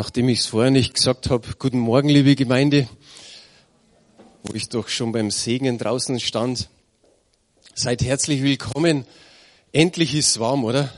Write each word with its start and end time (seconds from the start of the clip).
nachdem 0.00 0.30
ich 0.30 0.38
es 0.38 0.46
vorher 0.46 0.70
nicht 0.70 0.94
gesagt 0.94 1.28
habe, 1.28 1.46
guten 1.58 1.78
Morgen, 1.78 2.08
liebe 2.08 2.34
Gemeinde, 2.34 2.88
wo 4.42 4.54
ich 4.54 4.70
doch 4.70 4.88
schon 4.88 5.12
beim 5.12 5.30
Segnen 5.30 5.76
draußen 5.76 6.18
stand. 6.20 6.70
Seid 7.74 8.00
herzlich 8.00 8.42
willkommen. 8.42 9.04
Endlich 9.72 10.14
ist 10.14 10.28
es 10.28 10.40
warm, 10.40 10.64
oder? 10.64 10.90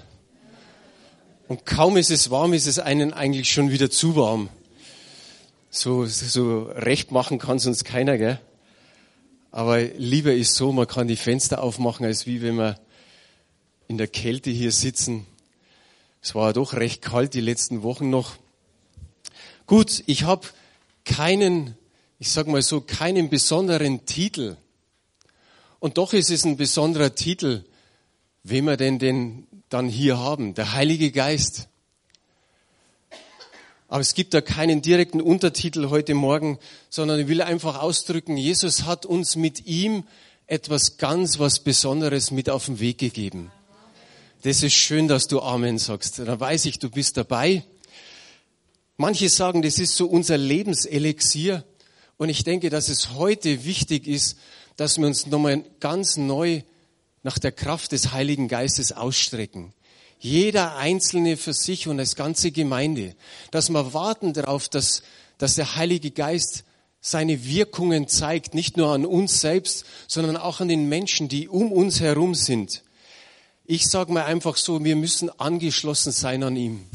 Und 1.49 1.67
kaum 1.67 1.97
ist 1.97 2.13
es 2.13 2.31
warm, 2.31 2.53
ist 2.53 2.69
es 2.69 2.79
einen 2.79 3.13
eigentlich 3.13 3.51
schon 3.51 3.73
wieder 3.73 3.91
zu 3.91 4.15
warm. 4.15 4.51
So, 5.69 6.07
so 6.07 6.71
recht 6.71 7.11
machen 7.11 7.41
kann 7.41 7.57
es 7.57 7.67
uns 7.67 7.83
keiner, 7.83 8.19
gell? 8.19 8.41
Aber 9.51 9.83
lieber 9.83 10.33
ist 10.33 10.55
so, 10.55 10.71
man 10.71 10.87
kann 10.87 11.09
die 11.09 11.17
Fenster 11.17 11.61
aufmachen, 11.61 12.07
als 12.07 12.29
wie 12.29 12.41
wenn 12.41 12.55
wir 12.55 12.79
in 13.89 13.99
der 13.99 14.07
Kälte 14.07 14.51
hier 14.51 14.71
sitzen. 14.71 15.27
Es 16.21 16.37
war 16.37 16.53
doch 16.53 16.75
recht 16.75 17.03
kalt 17.03 17.35
die 17.35 17.41
letzten 17.41 17.83
Wochen 17.83 18.09
noch. 18.09 18.37
Gut, 19.67 20.03
ich 20.07 20.25
habe 20.25 20.49
keinen, 21.05 21.77
ich 22.19 22.31
sag 22.31 22.47
mal 22.47 22.63
so, 22.63 22.81
keinen 22.81 23.29
besonderen 23.29 24.07
Titel. 24.07 24.57
Und 25.79 25.99
doch 25.99 26.13
ist 26.13 26.31
es 26.31 26.45
ein 26.45 26.57
besonderer 26.57 27.15
Titel, 27.15 27.65
wen 28.45 28.65
wir 28.65 28.77
denn 28.77 28.99
denn 28.99 29.47
dann 29.69 29.89
hier 29.89 30.19
haben, 30.19 30.55
der 30.55 30.73
Heilige 30.73 31.11
Geist. 31.11 31.69
Aber 33.89 34.01
es 34.01 34.15
gibt 34.15 34.33
da 34.35 34.41
keinen 34.41 34.81
direkten 34.81 35.21
Untertitel 35.21 35.91
heute 35.91 36.15
Morgen, 36.15 36.59
sondern 36.89 37.21
ich 37.21 37.29
will 37.29 37.43
einfach 37.43 37.81
ausdrücken, 37.81 38.37
Jesus 38.37 38.85
hat 38.85 39.07
uns 39.07 39.37
mit 39.37 39.67
ihm 39.67 40.05
etwas 40.47 40.97
ganz 40.97 41.39
was 41.39 41.61
Besonderes 41.61 42.31
mit 42.31 42.51
auf 42.51 42.67
den 42.67 42.81
Weg 42.81 42.99
gegeben. 42.99 43.51
Das 44.43 44.63
ist 44.63 44.75
schön, 44.75 45.09
dass 45.09 45.29
du 45.29 45.41
Amen 45.41 45.79
sagst. 45.79 46.19
Dann 46.19 46.41
weiß 46.41 46.65
ich, 46.65 46.79
du 46.79 46.91
bist 46.91 47.17
dabei. 47.17 47.65
Manche 49.03 49.29
sagen, 49.29 49.63
das 49.63 49.81
ist 49.81 49.97
so 49.97 50.07
unser 50.07 50.39
Lebenselixier. 50.39 51.65
Und 52.19 52.29
ich 52.29 52.45
denke, 52.45 52.71
dass 52.71 52.89
es 52.89 53.11
heute 53.15 53.65
wichtig 53.65 54.07
ist, 54.07 54.39
dass 54.77 54.97
wir 54.97 55.09
uns 55.09 55.27
nochmal 55.27 55.65
ganz 55.81 56.17
neu 56.17 56.63
nach 57.25 57.41
der 57.41 57.51
Kraft 57.51 57.91
des 57.91 58.13
Heiligen 58.13 58.47
Geistes 58.47 58.93
ausstrecken. 58.93 59.73
Jeder 60.21 60.77
Einzelne 60.77 61.37
für 61.37 61.53
sich 61.53 61.89
und 61.89 61.99
als 61.99 62.15
ganze 62.15 62.53
Gemeinde. 62.53 63.17
Dass 63.51 63.71
wir 63.71 63.93
warten 63.93 64.35
darauf, 64.35 64.69
dass, 64.69 65.03
dass 65.37 65.57
der 65.57 65.75
Heilige 65.75 66.13
Geist 66.13 66.63
seine 67.01 67.45
Wirkungen 67.45 68.07
zeigt, 68.07 68.55
nicht 68.55 68.77
nur 68.77 68.93
an 68.93 69.05
uns 69.05 69.41
selbst, 69.41 69.85
sondern 70.07 70.37
auch 70.37 70.61
an 70.61 70.69
den 70.69 70.89
Menschen, 70.89 71.29
die 71.29 71.49
um 71.49 71.73
uns 71.73 71.99
herum 71.99 72.37
sind. 72.37 72.85
Ich 73.65 73.89
sage 73.89 74.13
mal 74.13 74.27
einfach 74.27 74.57
so, 74.57 74.85
wir 74.85 74.95
müssen 74.95 75.29
angeschlossen 75.41 76.13
sein 76.13 76.45
an 76.45 76.55
ihm. 76.55 76.87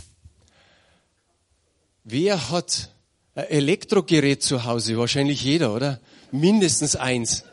Wer 2.10 2.52
hat 2.52 2.92
ein 3.36 3.50
Elektrogerät 3.50 4.42
zu 4.42 4.64
Hause? 4.64 4.98
Wahrscheinlich 4.98 5.44
jeder, 5.44 5.76
oder? 5.76 6.00
Mindestens 6.32 6.96
eins. 6.96 7.44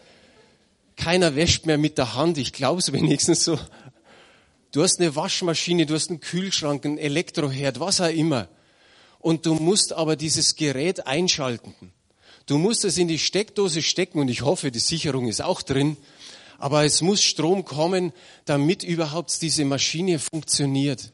Keiner 0.94 1.34
wäscht 1.34 1.66
mehr 1.66 1.76
mit 1.76 1.98
der 1.98 2.14
Hand, 2.14 2.38
ich 2.38 2.52
glaube 2.52 2.78
es 2.78 2.92
wenigstens 2.92 3.42
so. 3.42 3.58
Du 4.70 4.84
hast 4.84 5.00
eine 5.00 5.16
Waschmaschine, 5.16 5.86
du 5.86 5.94
hast 5.94 6.10
einen 6.10 6.20
Kühlschrank, 6.20 6.86
einen 6.86 6.98
Elektroherd, 6.98 7.80
was 7.80 8.00
auch 8.00 8.12
immer. 8.12 8.46
Und 9.18 9.44
du 9.44 9.54
musst 9.54 9.92
aber 9.92 10.14
dieses 10.14 10.54
Gerät 10.54 11.04
einschalten. 11.04 11.74
Du 12.46 12.56
musst 12.56 12.84
es 12.84 12.96
in 12.96 13.08
die 13.08 13.18
Steckdose 13.18 13.82
stecken 13.82 14.20
und 14.20 14.28
ich 14.28 14.42
hoffe, 14.42 14.70
die 14.70 14.78
Sicherung 14.78 15.26
ist 15.26 15.42
auch 15.42 15.62
drin. 15.62 15.96
Aber 16.58 16.84
es 16.84 17.02
muss 17.02 17.24
Strom 17.24 17.64
kommen, 17.64 18.12
damit 18.44 18.84
überhaupt 18.84 19.42
diese 19.42 19.64
Maschine 19.64 20.20
funktioniert. 20.20 21.10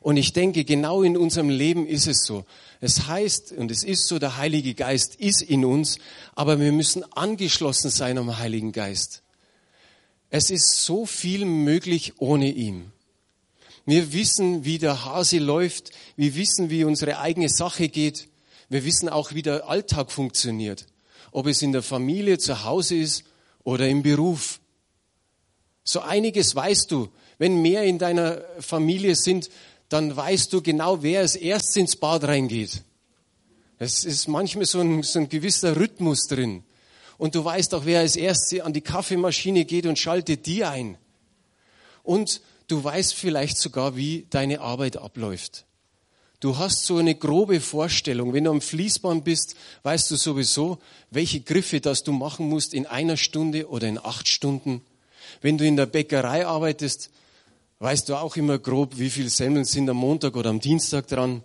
Und 0.00 0.16
ich 0.16 0.32
denke, 0.32 0.64
genau 0.64 1.02
in 1.02 1.16
unserem 1.16 1.50
Leben 1.50 1.86
ist 1.86 2.06
es 2.06 2.24
so. 2.24 2.44
Es 2.80 3.06
heißt, 3.06 3.52
und 3.52 3.70
es 3.70 3.82
ist 3.82 4.06
so, 4.06 4.18
der 4.18 4.38
Heilige 4.38 4.74
Geist 4.74 5.16
ist 5.16 5.42
in 5.42 5.64
uns, 5.64 5.98
aber 6.34 6.58
wir 6.58 6.72
müssen 6.72 7.04
angeschlossen 7.12 7.90
sein 7.90 8.16
am 8.16 8.38
Heiligen 8.38 8.72
Geist. 8.72 9.22
Es 10.30 10.50
ist 10.50 10.84
so 10.84 11.04
viel 11.04 11.44
möglich 11.44 12.14
ohne 12.18 12.50
ihn. 12.50 12.92
Wir 13.84 14.12
wissen, 14.12 14.64
wie 14.64 14.78
der 14.78 15.04
Hase 15.04 15.38
läuft. 15.38 15.90
Wir 16.16 16.34
wissen, 16.36 16.70
wie 16.70 16.84
unsere 16.84 17.18
eigene 17.18 17.48
Sache 17.48 17.88
geht. 17.88 18.28
Wir 18.68 18.84
wissen 18.84 19.08
auch, 19.08 19.34
wie 19.34 19.42
der 19.42 19.68
Alltag 19.68 20.12
funktioniert. 20.12 20.86
Ob 21.32 21.46
es 21.46 21.60
in 21.60 21.72
der 21.72 21.82
Familie, 21.82 22.38
zu 22.38 22.64
Hause 22.64 22.96
ist 22.96 23.24
oder 23.64 23.88
im 23.88 24.02
Beruf. 24.02 24.60
So 25.82 26.00
einiges 26.00 26.54
weißt 26.54 26.90
du. 26.90 27.08
Wenn 27.38 27.62
mehr 27.62 27.84
in 27.84 27.98
deiner 27.98 28.42
Familie 28.60 29.16
sind, 29.16 29.50
dann 29.90 30.16
weißt 30.16 30.52
du 30.52 30.62
genau, 30.62 31.02
wer 31.02 31.20
als 31.20 31.36
erstes 31.36 31.76
ins 31.76 31.96
Bad 31.96 32.24
reingeht. 32.24 32.82
Es 33.78 34.04
ist 34.04 34.28
manchmal 34.28 34.64
so 34.64 34.80
ein, 34.80 35.02
so 35.02 35.18
ein 35.18 35.28
gewisser 35.28 35.76
Rhythmus 35.76 36.26
drin. 36.28 36.62
Und 37.18 37.34
du 37.34 37.44
weißt 37.44 37.74
auch, 37.74 37.84
wer 37.84 38.00
als 38.00 38.16
erstes 38.16 38.60
an 38.60 38.72
die 38.72 38.80
Kaffeemaschine 38.80 39.64
geht 39.64 39.86
und 39.86 39.98
schaltet 39.98 40.46
die 40.46 40.64
ein. 40.64 40.96
Und 42.02 42.40
du 42.68 42.82
weißt 42.82 43.14
vielleicht 43.14 43.58
sogar, 43.58 43.96
wie 43.96 44.26
deine 44.30 44.60
Arbeit 44.60 44.96
abläuft. 44.96 45.66
Du 46.38 46.56
hast 46.56 46.86
so 46.86 46.98
eine 46.98 47.16
grobe 47.16 47.60
Vorstellung. 47.60 48.32
Wenn 48.32 48.44
du 48.44 48.50
am 48.50 48.60
Fließband 48.60 49.24
bist, 49.24 49.56
weißt 49.82 50.10
du 50.10 50.16
sowieso, 50.16 50.78
welche 51.10 51.40
Griffe 51.40 51.80
das 51.80 52.04
du 52.04 52.12
machen 52.12 52.48
musst 52.48 52.74
in 52.74 52.86
einer 52.86 53.16
Stunde 53.16 53.68
oder 53.68 53.88
in 53.88 53.98
acht 53.98 54.28
Stunden. 54.28 54.82
Wenn 55.42 55.58
du 55.58 55.66
in 55.66 55.76
der 55.76 55.86
Bäckerei 55.86 56.46
arbeitest, 56.46 57.10
weißt 57.80 58.10
du 58.10 58.16
auch 58.16 58.36
immer 58.36 58.58
grob, 58.58 58.98
wie 58.98 59.10
viel 59.10 59.30
Semmeln 59.30 59.64
sind 59.64 59.88
am 59.88 59.96
Montag 59.96 60.36
oder 60.36 60.50
am 60.50 60.60
Dienstag 60.60 61.08
dran. 61.08 61.42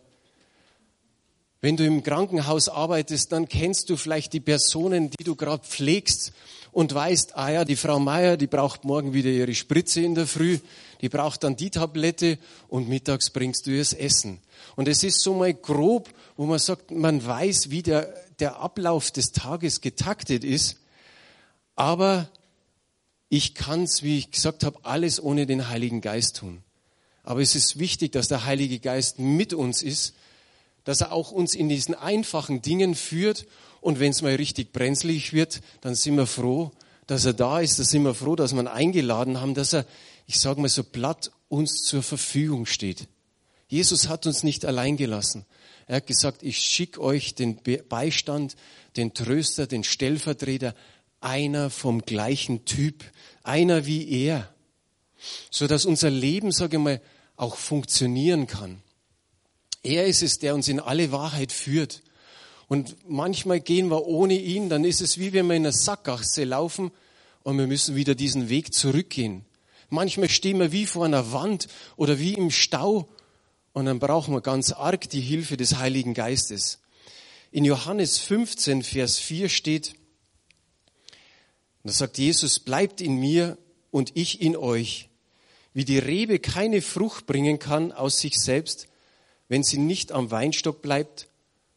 Wenn 1.61 1.77
du 1.77 1.85
im 1.85 2.03
Krankenhaus 2.03 2.67
arbeitest, 2.67 3.31
dann 3.31 3.47
kennst 3.47 3.89
du 3.89 3.95
vielleicht 3.95 4.33
die 4.33 4.41
Personen, 4.41 5.09
die 5.09 5.23
du 5.23 5.35
gerade 5.35 5.63
pflegst 5.63 6.33
und 6.73 6.93
weißt, 6.93 7.37
ah 7.37 7.49
ja, 7.49 7.65
die 7.65 7.77
Frau 7.77 7.99
Meier, 7.99 8.35
die 8.35 8.47
braucht 8.47 8.83
morgen 8.83 9.13
wieder 9.13 9.29
ihre 9.29 9.55
Spritze 9.55 10.01
in 10.01 10.13
der 10.13 10.27
Früh, 10.27 10.59
die 10.99 11.07
braucht 11.07 11.43
dann 11.45 11.55
die 11.55 11.69
Tablette 11.69 12.37
und 12.67 12.89
mittags 12.89 13.29
bringst 13.29 13.65
du 13.65 13.71
ihr 13.71 13.79
das 13.79 13.93
Essen. 13.93 14.41
Und 14.75 14.89
es 14.89 15.03
ist 15.03 15.21
so 15.21 15.33
mal 15.35 15.53
grob, 15.53 16.09
wo 16.35 16.45
man 16.45 16.59
sagt, 16.59 16.91
man 16.91 17.25
weiß, 17.25 17.69
wie 17.69 17.81
der, 17.81 18.13
der 18.39 18.59
Ablauf 18.59 19.09
des 19.09 19.31
Tages 19.31 19.79
getaktet 19.79 20.43
ist, 20.43 20.81
aber 21.77 22.29
ich 23.29 23.55
kann 23.55 23.83
es, 23.83 24.03
wie 24.03 24.17
ich 24.17 24.31
gesagt 24.31 24.63
habe, 24.63 24.79
alles 24.83 25.21
ohne 25.21 25.45
den 25.45 25.67
Heiligen 25.69 26.01
Geist 26.01 26.37
tun. 26.37 26.63
Aber 27.23 27.41
es 27.41 27.55
ist 27.55 27.79
wichtig, 27.79 28.11
dass 28.11 28.27
der 28.27 28.45
Heilige 28.45 28.79
Geist 28.79 29.19
mit 29.19 29.53
uns 29.53 29.81
ist, 29.81 30.13
dass 30.83 31.01
er 31.01 31.11
auch 31.11 31.31
uns 31.31 31.55
in 31.55 31.67
diesen 31.67 31.95
einfachen 31.95 32.61
Dingen 32.61 32.93
führt. 32.93 33.47
Und 33.81 33.99
wenn 33.99 34.11
es 34.11 34.21
mal 34.21 34.35
richtig 34.35 34.71
brenzlig 34.71 35.33
wird, 35.33 35.61
dann 35.81 35.95
sind 35.95 36.15
wir 36.15 36.27
froh, 36.27 36.71
dass 37.07 37.25
er 37.25 37.33
da 37.33 37.59
ist. 37.59 37.79
Da 37.79 37.83
sind 37.83 38.03
wir 38.03 38.13
froh, 38.13 38.35
dass 38.35 38.53
wir 38.53 38.61
ihn 38.61 38.67
eingeladen 38.67 39.41
haben, 39.41 39.55
dass 39.55 39.73
er, 39.73 39.85
ich 40.27 40.39
sage 40.39 40.61
mal 40.61 40.69
so 40.69 40.83
platt, 40.83 41.31
uns 41.49 41.83
zur 41.83 42.03
Verfügung 42.03 42.67
steht. 42.67 43.07
Jesus 43.67 44.07
hat 44.07 44.27
uns 44.27 44.43
nicht 44.43 44.63
allein 44.63 44.95
gelassen. 44.95 45.45
Er 45.87 45.97
hat 45.97 46.07
gesagt, 46.07 46.43
ich 46.43 46.59
schicke 46.59 47.01
euch 47.01 47.35
den 47.35 47.59
Beistand, 47.89 48.55
den 48.97 49.13
Tröster, 49.13 49.67
den 49.67 49.83
Stellvertreter, 49.83 50.75
einer 51.21 51.69
vom 51.71 52.01
gleichen 52.01 52.65
Typ, 52.65 53.03
einer 53.45 53.85
wie 53.85 54.09
er, 54.09 54.53
so 55.49 55.67
dass 55.67 55.85
unser 55.85 56.09
Leben, 56.09 56.51
sage 56.51 56.77
ich 56.77 56.83
mal, 56.83 57.01
auch 57.35 57.55
funktionieren 57.55 58.47
kann. 58.47 58.81
Er 59.83 60.05
ist 60.05 60.23
es, 60.23 60.39
der 60.39 60.55
uns 60.55 60.67
in 60.67 60.79
alle 60.79 61.11
Wahrheit 61.11 61.51
führt. 61.51 62.01
Und 62.67 62.97
manchmal 63.07 63.59
gehen 63.59 63.89
wir 63.89 64.07
ohne 64.07 64.33
ihn, 64.33 64.69
dann 64.69 64.83
ist 64.83 65.01
es 65.01 65.19
wie 65.19 65.33
wenn 65.33 65.47
wir 65.47 65.55
in 65.55 65.63
einer 65.63 65.71
Sackgasse 65.71 66.43
laufen 66.43 66.91
und 67.43 67.57
wir 67.57 67.67
müssen 67.67 67.95
wieder 67.95 68.15
diesen 68.15 68.49
Weg 68.49 68.73
zurückgehen. 68.73 69.45
Manchmal 69.89 70.29
stehen 70.29 70.59
wir 70.59 70.71
wie 70.71 70.87
vor 70.87 71.05
einer 71.05 71.31
Wand 71.31 71.67
oder 71.95 72.17
wie 72.17 72.33
im 72.33 72.49
Stau 72.49 73.07
und 73.73 73.85
dann 73.85 73.99
brauchen 73.99 74.33
wir 74.33 74.41
ganz 74.41 74.71
arg 74.71 75.09
die 75.09 75.21
Hilfe 75.21 75.57
des 75.57 75.77
Heiligen 75.77 76.15
Geistes. 76.15 76.79
In 77.51 77.65
Johannes 77.65 78.17
15, 78.17 78.81
Vers 78.81 79.19
4 79.19 79.49
steht, 79.49 79.93
und 81.85 81.89
da 81.91 81.93
sagt 81.97 82.17
Jesus, 82.17 82.57
bleibt 82.57 82.99
in 82.99 83.17
mir 83.17 83.59
und 83.91 84.13
ich 84.15 84.41
in 84.41 84.57
euch. 84.57 85.07
Wie 85.71 85.85
die 85.85 85.99
Rebe 85.99 86.39
keine 86.39 86.81
Frucht 86.81 87.27
bringen 87.27 87.59
kann 87.59 87.91
aus 87.91 88.19
sich 88.19 88.39
selbst, 88.39 88.87
wenn 89.49 89.61
sie 89.61 89.77
nicht 89.77 90.11
am 90.11 90.31
Weinstock 90.31 90.81
bleibt, 90.81 91.27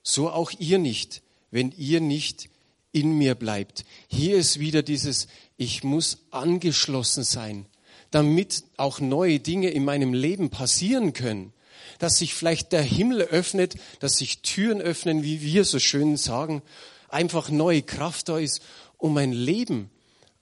so 0.03 0.31
auch 0.31 0.51
ihr 0.59 0.79
nicht, 0.79 1.21
wenn 1.51 1.75
ihr 1.77 2.01
nicht 2.01 2.49
in 2.91 3.19
mir 3.19 3.35
bleibt. 3.35 3.85
Hier 4.07 4.39
ist 4.39 4.59
wieder 4.59 4.83
dieses, 4.83 5.29
ich 5.59 5.85
muss 5.85 6.21
angeschlossen 6.31 7.23
sein, 7.23 7.67
damit 8.11 8.65
auch 8.79 9.01
neue 9.01 9.41
Dinge 9.41 9.69
in 9.69 9.85
meinem 9.85 10.15
Leben 10.15 10.49
passieren 10.49 11.13
können. 11.13 11.53
Dass 11.99 12.17
sich 12.17 12.33
vielleicht 12.33 12.73
der 12.73 12.81
Himmel 12.81 13.21
öffnet, 13.21 13.75
dass 14.01 14.17
sich 14.17 14.41
Türen 14.41 14.81
öffnen, 14.81 15.23
wie 15.23 15.43
wir 15.43 15.67
so 15.67 15.79
schön 15.79 16.17
sagen, 16.17 16.63
einfach 17.11 17.51
neue 17.51 17.83
Kraft 17.83 18.31
da 18.31 18.39
ist, 18.39 18.63
um 18.97 19.13
mein 19.13 19.33
Leben 19.33 19.91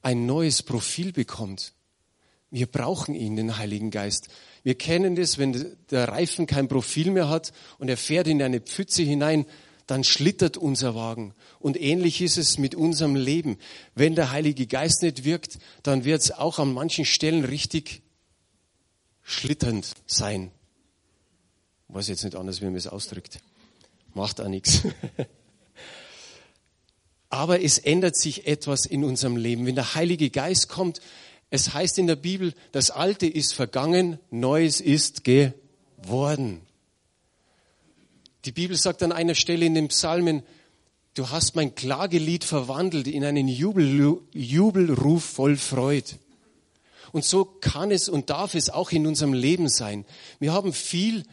ein 0.06 0.25
neues 0.25 0.62
Profil 0.62 1.11
bekommt. 1.12 1.73
Wir 2.53 2.67
brauchen 2.67 3.17
ihn, 3.17 3.35
den 3.35 3.58
Heiligen 3.58 3.91
Geist. 3.91 4.29
Wir 4.62 4.76
kennen 4.76 5.17
das, 5.17 5.37
wenn 5.37 5.76
der 5.91 6.06
Reifen 6.06 6.47
kein 6.47 6.69
Profil 6.69 7.11
mehr 7.11 7.29
hat 7.29 7.53
und 7.79 7.88
er 7.88 7.97
fährt 7.97 8.29
in 8.29 8.41
eine 8.41 8.61
Pfütze 8.61 9.03
hinein, 9.03 9.47
dann 9.88 10.05
schlittert 10.05 10.56
unser 10.56 10.94
Wagen. 10.94 11.35
Und 11.58 11.76
ähnlich 11.76 12.23
ist 12.23 12.37
es 12.37 12.56
mit 12.56 12.76
unserem 12.76 13.17
Leben. 13.17 13.58
Wenn 13.97 14.14
der 14.14 14.31
Heilige 14.31 14.69
Geist 14.69 15.03
nicht 15.03 15.25
wirkt, 15.25 15.58
dann 15.82 16.05
wird 16.05 16.23
es 16.23 16.31
auch 16.31 16.61
an 16.61 16.73
manchen 16.73 17.05
Stellen 17.05 17.44
richtig 17.44 18.02
schlitternd 19.25 19.93
sein. 20.06 20.52
Ich 21.88 21.94
weiß 21.97 22.06
jetzt 22.06 22.23
nicht 22.23 22.37
anders, 22.37 22.61
wie 22.61 22.67
man 22.67 22.76
es 22.76 22.87
ausdrückt. 22.87 23.41
Macht 24.14 24.41
auch 24.41 24.47
nichts. 24.47 24.82
Aber 27.37 27.62
es 27.62 27.77
ändert 27.77 28.17
sich 28.17 28.47
etwas 28.47 28.87
in 28.87 29.05
unserem 29.05 29.37
Leben. 29.37 29.67
Wenn 29.67 29.75
der 29.75 29.94
Heilige 29.94 30.31
Geist 30.31 30.71
kommt, 30.71 31.03
es 31.50 31.75
heißt 31.75 31.99
in 31.99 32.06
der 32.06 32.17
Bibel, 32.17 32.55
das 32.73 32.91
Alte 32.91 33.27
ist 33.27 33.53
vergangen, 33.53 34.19
Neues 34.31 34.81
ist 34.81 35.23
geworden. 35.23 36.62
Die 38.47 38.53
Bibel 38.53 38.75
sagt 38.75 39.03
an 39.03 39.12
einer 39.12 39.35
Stelle 39.35 39.67
in 39.67 39.75
den 39.75 39.88
Psalmen, 39.88 40.44
du 41.12 41.29
hast 41.29 41.56
mein 41.56 41.75
Klagelied 41.75 42.43
verwandelt 42.43 43.06
in 43.06 43.23
einen 43.23 43.49
Jubel, 43.49 44.19
Jubelruf 44.33 45.23
voll 45.23 45.59
Freud. 45.59 46.15
Und 47.12 47.27
so 47.27 47.44
kann 47.44 47.91
es 47.91 48.09
und 48.09 48.31
darf 48.31 48.55
es 48.55 48.71
auch 48.71 48.93
in 48.93 49.06
unserem 49.06 49.35
Leben 49.35 49.69
sein. 49.69 50.06
Wir 50.38 50.55
haben 50.55 50.73
viel 50.73 51.25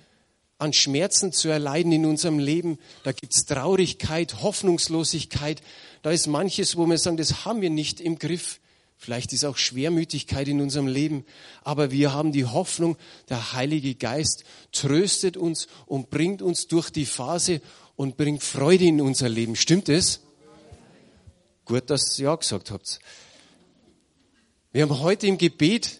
an 0.63 0.71
Schmerzen 0.71 1.33
zu 1.33 1.49
erleiden 1.49 1.91
in 1.91 2.05
unserem 2.05 2.39
Leben. 2.39 2.79
Da 3.03 3.11
gibt's 3.11 3.45
Traurigkeit, 3.45 4.41
Hoffnungslosigkeit. 4.41 5.61
Da 6.01 6.11
ist 6.11 6.27
manches, 6.27 6.77
wo 6.77 6.85
wir 6.85 6.97
sagen, 6.97 7.17
das 7.17 7.43
haben 7.43 7.61
wir 7.61 7.69
nicht 7.69 7.99
im 7.99 8.17
Griff. 8.17 8.61
Vielleicht 8.97 9.33
ist 9.33 9.43
auch 9.43 9.57
Schwermütigkeit 9.57 10.47
in 10.47 10.61
unserem 10.61 10.87
Leben. 10.87 11.25
Aber 11.63 11.91
wir 11.91 12.13
haben 12.13 12.31
die 12.31 12.45
Hoffnung, 12.45 12.95
der 13.27 13.51
Heilige 13.51 13.95
Geist 13.95 14.45
tröstet 14.71 15.35
uns 15.35 15.67
und 15.85 16.09
bringt 16.09 16.41
uns 16.41 16.67
durch 16.67 16.89
die 16.89 17.05
Phase 17.05 17.61
und 17.97 18.15
bringt 18.15 18.41
Freude 18.41 18.85
in 18.85 19.01
unser 19.01 19.27
Leben. 19.27 19.57
Stimmt 19.57 19.89
es? 19.89 20.21
Gut, 21.65 21.89
dass 21.89 22.17
ihr 22.17 22.25
ja 22.25 22.35
gesagt 22.35 22.71
habt. 22.71 22.99
Wir 24.71 24.83
haben 24.83 24.99
heute 25.01 25.27
im 25.27 25.37
Gebet 25.37 25.99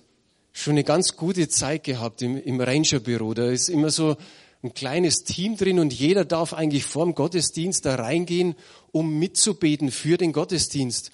schon 0.54 0.72
eine 0.74 0.86
ganz 0.86 1.18
gute 1.18 1.50
Zeit 1.50 1.84
gehabt 1.84 2.22
im, 2.22 2.42
im 2.42 2.62
Rangerbüro. 2.62 3.34
Da 3.34 3.50
ist 3.50 3.68
immer 3.68 3.90
so 3.90 4.16
ein 4.64 4.74
kleines 4.74 5.26
Team 5.26 5.58
drin 5.58 5.78
und 5.78 5.94
jeder 5.94 6.24
darf 6.24 6.54
eigentlich 6.54 6.86
vorm 6.86 7.16
Gottesdienst 7.16 7.86
da 7.86 7.96
reingehen, 7.96 8.56
um 8.94 9.20
mitzubeten 9.20 9.92
für 9.92 10.18
den 10.18 10.32
Gottesdienst. 10.32 11.12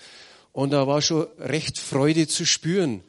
Und 0.52 0.70
da 0.72 0.86
war 0.86 1.02
schon 1.02 1.28
recht 1.40 1.80
Freude 1.80 2.28
zu 2.28 2.46
spüren. 2.46 3.04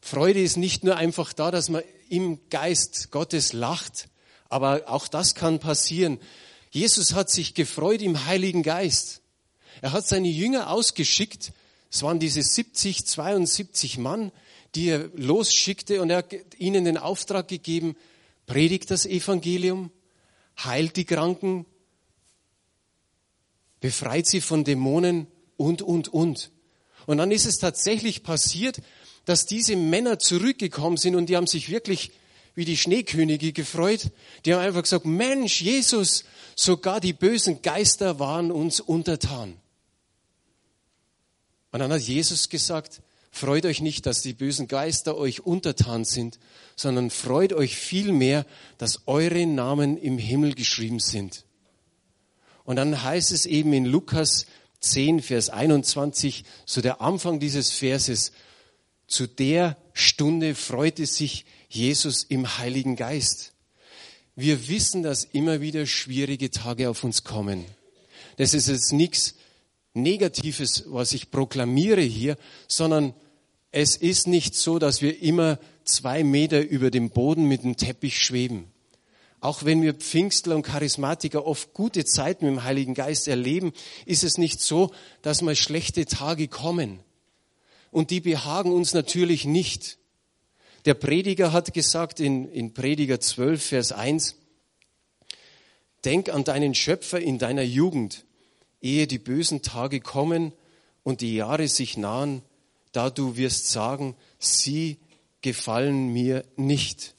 Freude 0.00 0.40
ist 0.40 0.56
nicht 0.56 0.82
nur 0.82 0.96
einfach 0.96 1.34
da, 1.34 1.50
dass 1.50 1.68
man 1.68 1.82
im 2.08 2.38
Geist 2.48 3.10
Gottes 3.10 3.52
lacht, 3.52 4.08
aber 4.48 4.84
auch 4.86 5.08
das 5.08 5.34
kann 5.34 5.58
passieren. 5.58 6.18
Jesus 6.70 7.12
hat 7.12 7.28
sich 7.28 7.52
gefreut 7.52 8.00
im 8.00 8.24
Heiligen 8.24 8.62
Geist. 8.62 9.20
Er 9.82 9.92
hat 9.92 10.06
seine 10.06 10.28
Jünger 10.28 10.70
ausgeschickt. 10.70 11.52
Es 11.90 12.02
waren 12.02 12.18
diese 12.18 12.42
70, 12.42 13.04
72 13.06 13.98
Mann, 13.98 14.32
die 14.74 14.88
er 14.88 15.10
losschickte 15.14 16.00
und 16.00 16.10
er 16.10 16.18
hat 16.18 16.34
ihnen 16.58 16.84
den 16.84 16.96
Auftrag 16.96 17.48
gegeben, 17.48 17.94
predigt 18.46 18.90
das 18.90 19.06
Evangelium, 19.06 19.90
heilt 20.58 20.96
die 20.96 21.04
Kranken, 21.04 21.66
befreit 23.80 24.26
sie 24.26 24.40
von 24.40 24.64
Dämonen 24.64 25.26
und, 25.56 25.82
und, 25.82 26.08
und. 26.08 26.50
Und 27.06 27.18
dann 27.18 27.30
ist 27.30 27.46
es 27.46 27.58
tatsächlich 27.58 28.22
passiert, 28.22 28.80
dass 29.24 29.46
diese 29.46 29.76
Männer 29.76 30.18
zurückgekommen 30.18 30.96
sind 30.96 31.14
und 31.14 31.26
die 31.26 31.36
haben 31.36 31.46
sich 31.46 31.68
wirklich 31.68 32.12
wie 32.54 32.64
die 32.64 32.76
Schneekönige 32.76 33.52
gefreut. 33.52 34.10
Die 34.44 34.54
haben 34.54 34.62
einfach 34.62 34.82
gesagt, 34.82 35.04
Mensch, 35.04 35.60
Jesus, 35.60 36.24
sogar 36.56 37.00
die 37.00 37.12
bösen 37.12 37.60
Geister 37.60 38.18
waren 38.18 38.50
uns 38.50 38.80
untertan. 38.80 39.60
Und 41.70 41.80
dann 41.80 41.92
hat 41.92 42.00
Jesus 42.00 42.48
gesagt, 42.48 43.02
Freut 43.36 43.66
euch 43.66 43.82
nicht, 43.82 44.06
dass 44.06 44.22
die 44.22 44.32
bösen 44.32 44.66
Geister 44.66 45.14
euch 45.18 45.44
untertan 45.44 46.06
sind, 46.06 46.38
sondern 46.74 47.10
freut 47.10 47.52
euch 47.52 47.76
vielmehr, 47.76 48.46
dass 48.78 49.02
eure 49.04 49.44
Namen 49.44 49.98
im 49.98 50.16
Himmel 50.16 50.54
geschrieben 50.54 51.00
sind. 51.00 51.44
Und 52.64 52.76
dann 52.76 53.02
heißt 53.02 53.32
es 53.32 53.44
eben 53.44 53.74
in 53.74 53.84
Lukas 53.84 54.46
10, 54.80 55.20
Vers 55.20 55.50
21, 55.50 56.44
so 56.64 56.80
der 56.80 57.02
Anfang 57.02 57.38
dieses 57.38 57.72
Verses, 57.72 58.32
zu 59.06 59.26
der 59.26 59.76
Stunde 59.92 60.54
freute 60.54 61.04
sich 61.04 61.44
Jesus 61.68 62.24
im 62.24 62.56
Heiligen 62.56 62.96
Geist. 62.96 63.52
Wir 64.34 64.66
wissen, 64.68 65.02
dass 65.02 65.24
immer 65.24 65.60
wieder 65.60 65.84
schwierige 65.84 66.50
Tage 66.50 66.88
auf 66.88 67.04
uns 67.04 67.22
kommen. 67.22 67.66
Das 68.38 68.54
ist 68.54 68.68
jetzt 68.68 68.94
nichts 68.94 69.34
Negatives, 69.92 70.84
was 70.86 71.12
ich 71.12 71.30
proklamiere 71.30 72.00
hier, 72.00 72.38
sondern 72.66 73.12
es 73.76 73.94
ist 73.94 74.26
nicht 74.26 74.54
so, 74.54 74.78
dass 74.78 75.02
wir 75.02 75.20
immer 75.20 75.58
zwei 75.84 76.24
Meter 76.24 76.62
über 76.62 76.90
dem 76.90 77.10
Boden 77.10 77.44
mit 77.44 77.62
dem 77.62 77.76
Teppich 77.76 78.24
schweben. 78.24 78.72
Auch 79.40 79.66
wenn 79.66 79.82
wir 79.82 79.92
Pfingstler 79.92 80.56
und 80.56 80.62
Charismatiker 80.62 81.44
oft 81.44 81.74
gute 81.74 82.06
Zeiten 82.06 82.46
mit 82.46 82.54
dem 82.54 82.64
Heiligen 82.64 82.94
Geist 82.94 83.28
erleben, 83.28 83.74
ist 84.06 84.24
es 84.24 84.38
nicht 84.38 84.62
so, 84.62 84.92
dass 85.20 85.42
mal 85.42 85.54
schlechte 85.54 86.06
Tage 86.06 86.48
kommen. 86.48 87.00
Und 87.90 88.08
die 88.08 88.20
behagen 88.20 88.72
uns 88.72 88.94
natürlich 88.94 89.44
nicht. 89.44 89.98
Der 90.86 90.94
Prediger 90.94 91.52
hat 91.52 91.74
gesagt 91.74 92.18
in, 92.18 92.50
in 92.50 92.72
Prediger 92.72 93.20
12, 93.20 93.62
Vers 93.62 93.92
1, 93.92 94.36
Denk 96.06 96.30
an 96.30 96.44
deinen 96.44 96.74
Schöpfer 96.74 97.20
in 97.20 97.38
deiner 97.38 97.62
Jugend, 97.62 98.24
ehe 98.80 99.06
die 99.06 99.18
bösen 99.18 99.60
Tage 99.60 100.00
kommen 100.00 100.52
und 101.02 101.20
die 101.20 101.34
Jahre 101.34 101.68
sich 101.68 101.98
nahen, 101.98 102.40
da 102.96 103.10
du 103.10 103.36
wirst 103.36 103.70
sagen, 103.70 104.16
sie 104.38 104.98
gefallen 105.42 106.14
mir 106.14 106.46
nicht. 106.56 107.14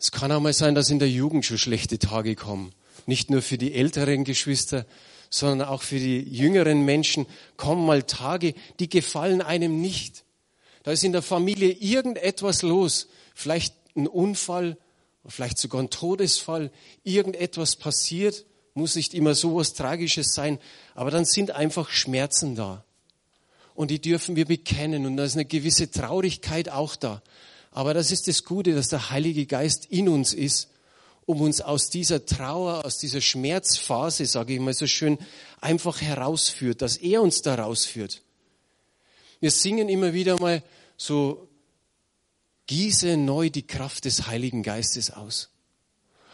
Es 0.00 0.10
kann 0.10 0.32
auch 0.32 0.40
mal 0.40 0.52
sein, 0.52 0.74
dass 0.74 0.90
in 0.90 0.98
der 0.98 1.08
Jugend 1.08 1.44
schon 1.44 1.58
schlechte 1.58 2.00
Tage 2.00 2.34
kommen. 2.34 2.72
Nicht 3.06 3.30
nur 3.30 3.40
für 3.40 3.58
die 3.58 3.72
älteren 3.72 4.24
Geschwister, 4.24 4.84
sondern 5.30 5.68
auch 5.68 5.82
für 5.82 6.00
die 6.00 6.22
jüngeren 6.22 6.84
Menschen 6.84 7.26
kommen 7.56 7.86
mal 7.86 8.02
Tage, 8.02 8.54
die 8.80 8.88
gefallen 8.88 9.40
einem 9.40 9.80
nicht. 9.80 10.24
Da 10.82 10.90
ist 10.90 11.04
in 11.04 11.12
der 11.12 11.22
Familie 11.22 11.70
irgendetwas 11.70 12.62
los. 12.62 13.06
Vielleicht 13.32 13.76
ein 13.94 14.08
Unfall, 14.08 14.76
vielleicht 15.24 15.58
sogar 15.58 15.80
ein 15.80 15.90
Todesfall. 15.90 16.72
Irgendetwas 17.04 17.76
passiert. 17.76 18.44
Muss 18.74 18.96
nicht 18.96 19.14
immer 19.14 19.36
so 19.36 19.54
was 19.54 19.72
Tragisches 19.74 20.34
sein. 20.34 20.58
Aber 20.96 21.12
dann 21.12 21.24
sind 21.24 21.52
einfach 21.52 21.90
Schmerzen 21.90 22.56
da 22.56 22.84
und 23.74 23.90
die 23.90 24.00
dürfen 24.00 24.36
wir 24.36 24.44
bekennen 24.44 25.06
und 25.06 25.16
da 25.16 25.24
ist 25.24 25.34
eine 25.34 25.44
gewisse 25.44 25.90
Traurigkeit 25.90 26.68
auch 26.68 26.96
da. 26.96 27.22
Aber 27.70 27.94
das 27.94 28.10
ist 28.10 28.28
das 28.28 28.44
Gute, 28.44 28.74
dass 28.74 28.88
der 28.88 29.10
Heilige 29.10 29.46
Geist 29.46 29.86
in 29.86 30.08
uns 30.08 30.34
ist, 30.34 30.68
um 31.24 31.40
uns 31.40 31.60
aus 31.60 31.88
dieser 31.88 32.26
Trauer, 32.26 32.84
aus 32.84 32.98
dieser 32.98 33.20
Schmerzphase, 33.20 34.26
sage 34.26 34.54
ich 34.54 34.60
mal 34.60 34.74
so 34.74 34.86
schön, 34.86 35.18
einfach 35.60 36.00
herausführt, 36.00 36.82
dass 36.82 36.96
er 36.96 37.22
uns 37.22 37.42
da 37.42 37.54
rausführt. 37.54 38.22
Wir 39.40 39.50
singen 39.50 39.88
immer 39.88 40.12
wieder 40.12 40.38
mal 40.38 40.62
so, 40.96 41.48
gieße 42.66 43.16
neu 43.16 43.50
die 43.50 43.66
Kraft 43.66 44.04
des 44.04 44.26
Heiligen 44.26 44.62
Geistes 44.62 45.10
aus. 45.10 45.51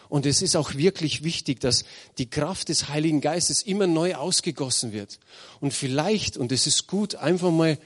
Und 0.08 0.24
es 0.26 0.42
ist 0.42 0.56
auch 0.56 0.74
wirklich 0.74 1.22
wichtig, 1.22 1.60
dass 1.60 1.84
die 2.16 2.30
Kraft 2.30 2.70
des 2.70 2.88
Heiligen 2.88 3.20
Geistes 3.20 3.62
immer 3.62 3.86
neu 3.86 4.14
ausgegossen 4.14 4.92
wird. 4.92 5.18
Und 5.60 5.74
vielleicht, 5.74 6.36
und 6.36 6.50
es 6.50 6.66
ist 6.66 6.86
gut, 6.86 7.14
einfach 7.16 7.50
mal 7.50 7.78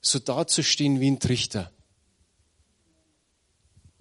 so 0.00 0.18
dazustehen 0.18 1.00
wie 1.00 1.10
ein 1.10 1.20
Trichter. 1.20 1.72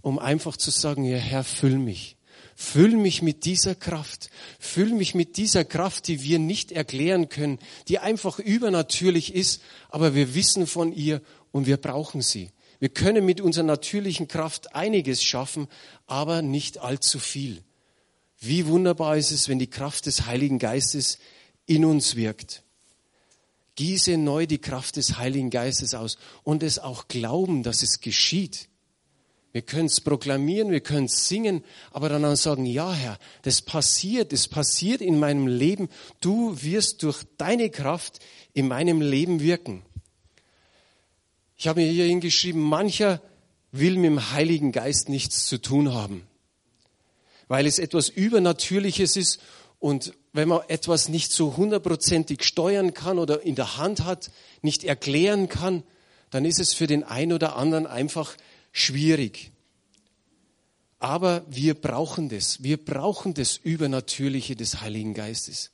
Um 0.02 0.20
einfach 0.20 0.56
zu 0.56 0.72
sagen, 0.72 1.04
ja 1.04 1.18
Herr, 1.18 1.44
füll 1.44 1.80
mich. 1.80 2.18
Füll 2.56 2.96
mich 2.98 3.22
mit 3.22 3.46
dieser 3.46 3.76
Kraft. 3.76 4.30
Füll 4.60 4.94
mich 4.94 5.14
mit 5.14 5.38
dieser 5.38 5.66
Kraft, 5.66 6.08
die 6.08 6.24
wir 6.24 6.40
nicht 6.40 6.72
erklären 6.72 7.30
können, 7.30 7.60
die 7.88 8.00
einfach 8.00 8.40
übernatürlich 8.40 9.34
ist, 9.34 9.62
aber 9.90 10.16
wir 10.16 10.34
wissen 10.34 10.66
von 10.66 10.92
ihr 10.92 11.22
und 11.52 11.68
wir 11.68 11.78
brauchen 11.78 12.22
sie. 12.22 12.52
Wir 12.80 12.90
können 12.90 13.26
mit 13.26 13.42
unserer 13.42 13.66
natürlichen 13.66 14.28
Kraft 14.28 14.76
einiges 14.76 15.24
schaffen, 15.24 15.68
aber 16.06 16.42
nicht 16.42 16.78
allzu 16.78 17.20
viel. 17.20 17.64
Wie 18.40 18.68
wunderbar 18.68 19.18
ist 19.18 19.32
es, 19.32 19.50
wenn 19.50 19.60
die 19.60 19.70
Kraft 19.70 20.06
des 20.06 20.26
Heiligen 20.26 20.60
Geistes 20.60 21.18
in 21.66 21.86
uns 21.86 22.16
wirkt. 22.16 22.64
Gieße 23.76 24.18
neu 24.18 24.48
die 24.48 24.58
Kraft 24.58 24.96
des 24.96 25.18
Heiligen 25.18 25.50
Geistes 25.50 25.94
aus 25.94 26.18
und 26.44 26.64
es 26.64 26.80
auch 26.80 27.08
glauben, 27.08 27.64
dass 27.64 27.84
es 27.84 28.00
geschieht. 28.00 28.70
Wir 29.54 29.62
können 29.62 29.88
es 29.88 30.02
proklamieren, 30.02 30.72
wir 30.72 30.82
können 30.82 31.06
es 31.06 31.28
singen, 31.28 31.64
aber 31.92 32.10
dann 32.10 32.26
auch 32.26 32.36
sagen, 32.36 32.66
ja 32.66 32.94
Herr, 32.94 33.18
das 33.44 33.62
passiert, 33.62 34.34
das 34.34 34.48
passiert 34.48 35.02
in 35.02 35.20
meinem 35.20 35.48
Leben. 35.48 35.90
Du 36.22 36.62
wirst 36.62 37.02
durch 37.04 37.24
deine 37.38 37.70
Kraft 37.70 38.20
in 38.54 38.68
meinem 38.68 39.02
Leben 39.02 39.40
wirken. 39.40 39.84
Ich 41.58 41.68
habe 41.68 41.82
mir 41.82 41.92
hier 41.92 42.06
hingeschrieben, 42.06 42.62
mancher 42.62 43.22
will 43.72 43.96
mit 43.96 44.06
dem 44.06 44.32
Heiligen 44.32 44.72
Geist 44.72 45.10
nichts 45.10 45.48
zu 45.48 45.60
tun 45.60 45.94
haben, 45.94 46.26
weil 47.48 47.66
es 47.66 47.80
etwas 47.80 48.10
Übernatürliches 48.10 49.16
ist 49.16 49.40
und 49.80 50.14
wenn 50.34 50.48
man 50.48 50.62
etwas 50.68 51.10
nicht 51.10 51.32
so 51.32 51.58
hundertprozentig 51.58 52.44
steuern 52.44 52.94
kann 52.94 53.18
oder 53.20 53.42
in 53.42 53.56
der 53.56 53.78
Hand 53.78 54.06
hat, 54.06 54.32
nicht 54.62 54.84
erklären 54.84 55.50
kann, 55.50 55.84
dann 56.30 56.46
ist 56.46 56.60
es 56.60 56.74
für 56.74 56.88
den 56.88 57.04
einen 57.04 57.34
oder 57.34 57.56
anderen 57.56 57.88
einfach 57.88 58.38
schwierig. 58.72 59.52
Aber 61.00 61.46
wir 61.50 61.74
brauchen 61.74 62.30
das. 62.30 62.64
Wir 62.64 62.84
brauchen 62.84 63.34
das 63.34 63.58
Übernatürliche 63.58 64.56
des 64.56 64.82
Heiligen 64.82 65.14
Geistes. 65.14 65.72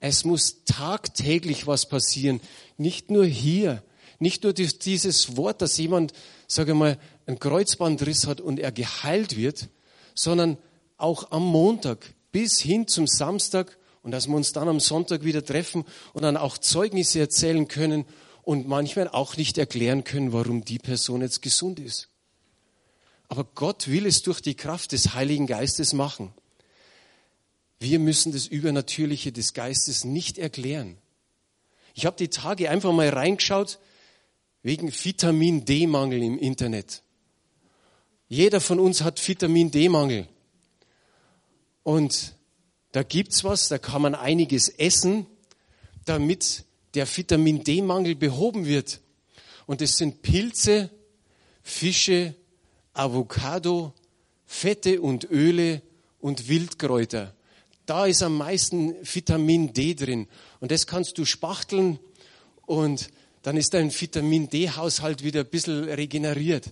Es 0.00 0.24
muss 0.24 0.64
tagtäglich 0.64 1.66
was 1.66 1.88
passieren. 1.88 2.40
Nicht 2.76 3.10
nur 3.10 3.24
hier. 3.24 3.82
Nicht 4.22 4.44
nur 4.44 4.52
dieses 4.52 5.36
Wort, 5.36 5.62
dass 5.62 5.76
jemand, 5.78 6.12
sage 6.46 6.74
mal, 6.74 6.96
einen 7.26 7.40
Kreuzbandriss 7.40 8.28
hat 8.28 8.40
und 8.40 8.60
er 8.60 8.70
geheilt 8.70 9.36
wird, 9.36 9.68
sondern 10.14 10.58
auch 10.96 11.32
am 11.32 11.44
Montag 11.44 12.14
bis 12.30 12.60
hin 12.60 12.86
zum 12.86 13.08
Samstag 13.08 13.76
und 14.04 14.12
dass 14.12 14.28
wir 14.28 14.36
uns 14.36 14.52
dann 14.52 14.68
am 14.68 14.78
Sonntag 14.78 15.24
wieder 15.24 15.44
treffen 15.44 15.84
und 16.12 16.22
dann 16.22 16.36
auch 16.36 16.56
Zeugnisse 16.56 17.18
erzählen 17.18 17.66
können 17.66 18.04
und 18.42 18.68
manchmal 18.68 19.08
auch 19.08 19.36
nicht 19.36 19.58
erklären 19.58 20.04
können, 20.04 20.32
warum 20.32 20.64
die 20.64 20.78
Person 20.78 21.22
jetzt 21.22 21.42
gesund 21.42 21.80
ist. 21.80 22.08
Aber 23.26 23.42
Gott 23.42 23.88
will 23.88 24.06
es 24.06 24.22
durch 24.22 24.40
die 24.40 24.54
Kraft 24.54 24.92
des 24.92 25.14
Heiligen 25.14 25.48
Geistes 25.48 25.94
machen. 25.94 26.32
Wir 27.80 27.98
müssen 27.98 28.30
das 28.30 28.46
Übernatürliche 28.46 29.32
des 29.32 29.52
Geistes 29.52 30.04
nicht 30.04 30.38
erklären. 30.38 30.96
Ich 31.94 32.06
habe 32.06 32.16
die 32.16 32.28
Tage 32.28 32.70
einfach 32.70 32.92
mal 32.92 33.08
reingeschaut 33.08 33.80
wegen 34.62 34.92
Vitamin 34.92 35.64
D-Mangel 35.64 36.22
im 36.22 36.38
Internet. 36.38 37.02
Jeder 38.28 38.60
von 38.60 38.78
uns 38.78 39.02
hat 39.02 39.26
Vitamin 39.26 39.70
D-Mangel. 39.70 40.28
Und 41.82 42.34
da 42.92 43.02
gibt's 43.02 43.44
was, 43.44 43.68
da 43.68 43.78
kann 43.78 44.02
man 44.02 44.14
einiges 44.14 44.68
essen, 44.68 45.26
damit 46.04 46.64
der 46.94 47.06
Vitamin 47.16 47.64
D-Mangel 47.64 48.14
behoben 48.14 48.66
wird. 48.66 49.00
Und 49.66 49.82
es 49.82 49.96
sind 49.96 50.22
Pilze, 50.22 50.90
Fische, 51.62 52.34
Avocado, 52.92 53.94
Fette 54.46 55.00
und 55.00 55.24
Öle 55.30 55.82
und 56.20 56.48
Wildkräuter. 56.48 57.34
Da 57.86 58.06
ist 58.06 58.22
am 58.22 58.36
meisten 58.36 58.94
Vitamin 59.02 59.72
D 59.72 59.94
drin. 59.94 60.28
Und 60.60 60.70
das 60.70 60.86
kannst 60.86 61.18
du 61.18 61.24
spachteln 61.24 61.98
und 62.66 63.10
dann 63.42 63.56
ist 63.56 63.74
dein 63.74 63.92
Vitamin 63.92 64.48
D-Haushalt 64.48 65.22
wieder 65.22 65.40
ein 65.40 65.50
bisschen 65.50 65.84
regeneriert. 65.84 66.70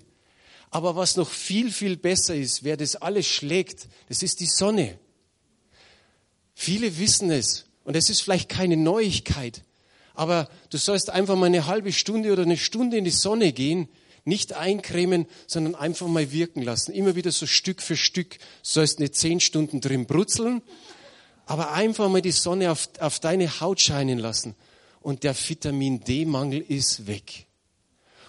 Aber 0.70 0.94
was 0.94 1.16
noch 1.16 1.28
viel, 1.28 1.72
viel 1.72 1.96
besser 1.96 2.34
ist, 2.34 2.62
wer 2.62 2.76
das 2.76 2.96
alles 2.96 3.26
schlägt, 3.26 3.88
das 4.08 4.22
ist 4.22 4.40
die 4.40 4.46
Sonne. 4.46 4.98
Viele 6.54 6.98
wissen 6.98 7.30
es 7.30 7.66
und 7.84 7.96
es 7.96 8.08
ist 8.08 8.22
vielleicht 8.22 8.48
keine 8.48 8.76
Neuigkeit, 8.76 9.62
aber 10.14 10.48
du 10.68 10.78
sollst 10.78 11.10
einfach 11.10 11.34
mal 11.34 11.46
eine 11.46 11.66
halbe 11.66 11.92
Stunde 11.92 12.32
oder 12.32 12.42
eine 12.42 12.56
Stunde 12.56 12.98
in 12.98 13.04
die 13.04 13.10
Sonne 13.10 13.52
gehen, 13.52 13.88
nicht 14.24 14.52
eincremen, 14.52 15.26
sondern 15.46 15.74
einfach 15.74 16.06
mal 16.06 16.30
wirken 16.30 16.62
lassen. 16.62 16.92
Immer 16.92 17.16
wieder 17.16 17.32
so 17.32 17.46
Stück 17.46 17.80
für 17.80 17.96
Stück. 17.96 18.38
Du 18.38 18.44
sollst 18.62 19.00
nicht 19.00 19.14
zehn 19.14 19.40
Stunden 19.40 19.80
drin 19.80 20.06
brutzeln, 20.06 20.62
aber 21.46 21.72
einfach 21.72 22.08
mal 22.08 22.22
die 22.22 22.30
Sonne 22.30 22.70
auf, 22.70 22.90
auf 23.00 23.18
deine 23.18 23.60
Haut 23.60 23.80
scheinen 23.80 24.18
lassen. 24.18 24.54
Und 25.00 25.24
der 25.24 25.34
Vitamin 25.34 26.00
D-Mangel 26.00 26.60
ist 26.60 27.06
weg. 27.06 27.46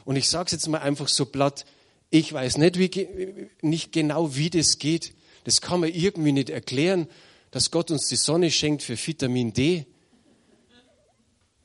Und 0.05 0.15
ich 0.15 0.29
sage 0.29 0.47
es 0.47 0.51
jetzt 0.53 0.67
mal 0.67 0.79
einfach 0.79 1.07
so 1.07 1.25
platt, 1.25 1.65
ich 2.09 2.31
weiß 2.33 2.57
nicht, 2.57 2.77
wie, 2.77 3.49
nicht 3.61 3.91
genau, 3.91 4.35
wie 4.35 4.49
das 4.49 4.79
geht. 4.79 5.13
Das 5.43 5.61
kann 5.61 5.79
man 5.79 5.89
irgendwie 5.89 6.31
nicht 6.31 6.49
erklären, 6.49 7.07
dass 7.51 7.71
Gott 7.71 7.91
uns 7.91 8.07
die 8.07 8.15
Sonne 8.15 8.51
schenkt 8.51 8.83
für 8.83 8.97
Vitamin 8.97 9.53
D. 9.53 9.85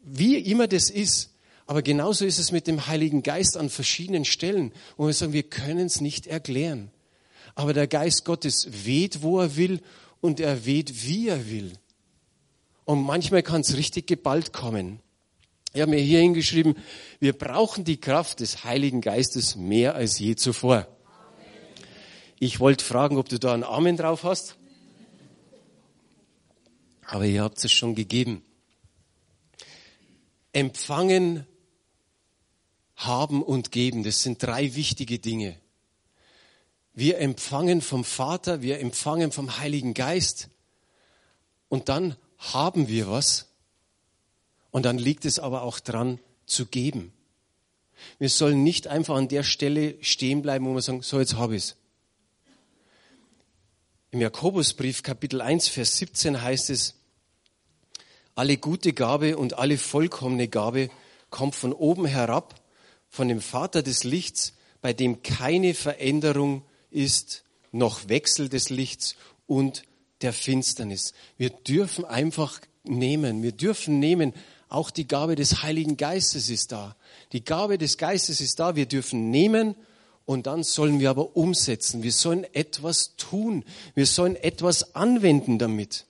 Wie 0.02 0.36
immer 0.36 0.68
das 0.68 0.90
ist. 0.90 1.32
Aber 1.66 1.82
genauso 1.82 2.25
ist 2.25 2.38
es 2.38 2.52
mit 2.52 2.68
dem 2.68 2.86
Heiligen 2.86 3.22
Geist 3.25 3.56
an 3.56 3.70
verschiedenen 3.70 4.25
Stellen, 4.25 4.72
wo 4.96 5.06
wir 5.06 5.12
sagen, 5.12 5.32
wir 5.32 5.42
können 5.42 5.86
es 5.86 6.00
nicht 6.00 6.26
erklären. 6.28 6.90
Aber 7.56 7.72
der 7.72 7.88
Geist 7.88 8.25
Gottes 8.25 8.68
weht, 8.84 9.22
wo 9.22 9.40
er 9.40 9.56
will 9.56 9.80
und 10.20 10.38
er 10.38 10.64
weht, 10.64 11.04
wie 11.04 11.28
er 11.28 11.50
will. 11.50 11.72
Und 12.87 13.02
manchmal 13.02 13.43
kann 13.43 13.61
es 13.61 13.76
richtig 13.76 14.07
geballt 14.07 14.52
kommen. 14.52 15.00
Ich 15.75 15.83
habe 15.83 15.90
mir 15.90 16.00
hier 16.00 16.21
hingeschrieben, 16.21 16.76
wir 17.19 17.35
brauchen 17.35 17.85
die 17.85 18.00
Kraft 18.00 18.40
des 18.40 18.64
Heiligen 18.64 19.02
Geistes 19.02 19.57
mehr 19.57 19.97
als 19.97 20.19
je 20.21 20.37
zuvor. 20.37 20.87
Ich 22.38 22.61
wollte 22.61 22.85
fragen, 22.85 23.19
ob 23.19 23.28
du 23.28 23.38
da 23.38 23.52
einen 23.52 23.64
Amen 23.64 23.97
drauf 23.97 24.23
hast. 24.23 24.57
Aber 27.05 27.25
ihr 27.25 27.43
habt 27.43 27.62
es 27.62 27.73
schon 27.73 27.95
gegeben. 27.95 28.43
Empfangen, 30.52 31.45
haben 32.95 33.43
und 33.43 33.73
geben, 33.73 34.05
das 34.05 34.23
sind 34.23 34.43
drei 34.43 34.75
wichtige 34.76 35.19
Dinge. 35.19 35.59
Wir 36.95 37.19
empfangen 37.19 37.83
vom 37.83 38.05
Vater, 38.05 38.62
wir 38.62 38.81
empfangen 38.81 39.33
vom 39.33 39.59
Heiligen 39.59 39.93
Geist 39.93 40.49
und 41.69 41.90
dann 41.90 42.16
haben 42.38 42.88
wir 42.88 43.09
was 43.09 43.47
und 44.71 44.85
dann 44.85 44.99
liegt 44.99 45.25
es 45.25 45.38
aber 45.38 45.62
auch 45.62 45.81
dran 45.81 46.21
zu 46.47 46.66
geben. 46.66 47.12
Wir 48.19 48.28
sollen 48.28 48.62
nicht 48.62 48.87
einfach 48.87 49.16
an 49.16 49.28
der 49.28 49.43
Stelle 49.43 49.97
stehen 50.02 50.43
bleiben, 50.43 50.66
wo 50.66 50.75
wir 50.75 50.83
sagen, 50.83 51.02
so 51.02 51.19
jetzt 51.19 51.37
habe 51.37 51.57
ich 51.57 51.64
es. 51.64 51.76
Im 54.11 54.21
Jakobusbrief 54.21 55.02
Kapitel 55.02 55.40
1, 55.40 55.69
Vers 55.69 55.97
17 55.99 56.40
heißt 56.40 56.71
es, 56.71 56.95
alle 58.35 58.59
gute 58.59 58.93
Gabe 58.93 59.37
und 59.37 59.59
alle 59.59 59.78
vollkommene 59.78 60.49
Gabe 60.49 60.90
kommt 61.31 61.55
von 61.55 61.73
oben 61.73 62.07
herab, 62.07 62.55
von 63.09 63.28
dem 63.28 63.40
Vater 63.40 63.83
des 63.83 64.05
Lichts, 64.05 64.52
bei 64.83 64.93
dem 64.93 65.23
keine 65.23 65.75
Veränderung 65.75 66.62
ist, 66.90 67.45
noch 67.73 68.09
Wechsel 68.09 68.49
des 68.49 68.69
Lichts 68.69 69.16
und 69.47 69.85
der 70.26 70.33
Finsternis. 70.33 71.14
Wir 71.38 71.50
dürfen 71.50 72.04
einfach 72.04 72.61
nehmen, 72.83 73.45
wir 73.45 73.52
dürfen 73.52 74.00
nehmen, 74.00 74.33
auch 74.68 74.90
die 74.90 75.06
Gabe 75.06 75.37
des 75.37 75.62
Heiligen 75.62 75.97
Geistes 75.97 76.50
ist 76.50 76.73
da. 76.73 76.97
Die 77.33 77.45
Gabe 77.45 77.78
des 77.78 77.97
Geistes 77.97 78.40
ist 78.40 78.59
da, 78.59 78.75
wir 78.75 78.87
dürfen 78.87 79.30
nehmen 79.30 79.76
und 80.25 80.49
dann 80.49 80.64
sollen 80.64 80.99
wir 80.99 81.11
aber 81.11 81.37
umsetzen. 81.37 82.02
Wir 82.02 82.11
sollen 82.11 82.42
etwas 82.54 83.14
tun, 83.16 83.64
wir 83.95 84.06
sollen 84.06 84.35
etwas 84.35 84.97
anwenden 84.97 85.61
damit. 85.61 86.06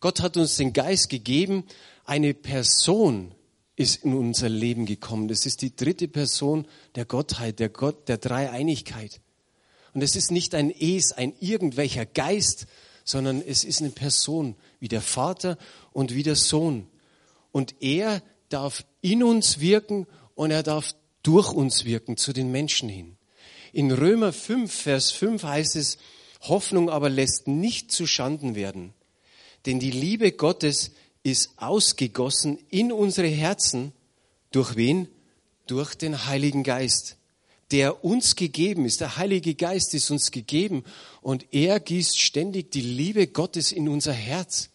Gott 0.00 0.20
hat 0.20 0.36
uns 0.36 0.56
den 0.56 0.74
Geist 0.74 1.08
gegeben, 1.08 1.64
eine 2.04 2.34
Person 2.34 3.32
ist 3.76 4.04
in 4.04 4.12
unser 4.12 4.50
Leben 4.50 4.84
gekommen. 4.84 5.28
Das 5.28 5.46
ist 5.46 5.62
die 5.62 5.74
dritte 5.74 6.06
Person 6.06 6.66
der 6.96 7.06
Gottheit, 7.06 7.60
der 7.60 7.70
Gott, 7.70 8.08
der 8.08 8.18
Dreieinigkeit. 8.18 9.22
Und 9.94 10.02
es 10.02 10.16
ist 10.16 10.30
nicht 10.30 10.54
ein 10.54 10.70
Es, 10.70 11.12
ein 11.12 11.32
irgendwelcher 11.40 12.04
Geist, 12.04 12.66
sondern 13.04 13.42
es 13.42 13.64
ist 13.64 13.80
eine 13.80 13.90
Person 13.90 14.56
wie 14.80 14.88
der 14.88 15.02
Vater 15.02 15.58
und 15.92 16.14
wie 16.14 16.22
der 16.22 16.36
Sohn. 16.36 16.86
Und 17.52 17.76
er 17.80 18.22
darf 18.48 18.84
in 19.00 19.22
uns 19.22 19.60
wirken 19.60 20.06
und 20.34 20.50
er 20.50 20.62
darf 20.62 20.94
durch 21.22 21.52
uns 21.52 21.84
wirken 21.84 22.16
zu 22.16 22.32
den 22.32 22.50
Menschen 22.50 22.88
hin. 22.88 23.16
In 23.72 23.92
Römer 23.92 24.32
5, 24.32 24.72
Vers 24.72 25.10
5 25.10 25.42
heißt 25.42 25.76
es, 25.76 25.98
Hoffnung 26.42 26.90
aber 26.90 27.08
lässt 27.08 27.48
nicht 27.48 27.90
zu 27.90 28.06
Schanden 28.06 28.54
werden. 28.54 28.94
Denn 29.66 29.80
die 29.80 29.90
Liebe 29.90 30.32
Gottes 30.32 30.92
ist 31.22 31.52
ausgegossen 31.56 32.58
in 32.68 32.92
unsere 32.92 33.28
Herzen. 33.28 33.92
Durch 34.50 34.76
wen? 34.76 35.08
Durch 35.66 35.94
den 35.94 36.26
Heiligen 36.26 36.62
Geist, 36.62 37.16
der 37.74 38.04
uns 38.04 38.36
gegeben 38.36 38.84
ist. 38.84 39.00
Der 39.00 39.16
Heilige 39.16 39.56
Geist 39.56 39.94
ist 39.94 40.08
uns 40.12 40.30
gegeben 40.30 40.84
und 41.22 41.52
er 41.52 41.80
gießt 41.80 42.20
ständig 42.20 42.70
die 42.70 42.80
Liebe 42.80 43.26
Gottes 43.26 43.72
in 43.72 43.88
unser 43.88 44.12
Herz. 44.12 44.70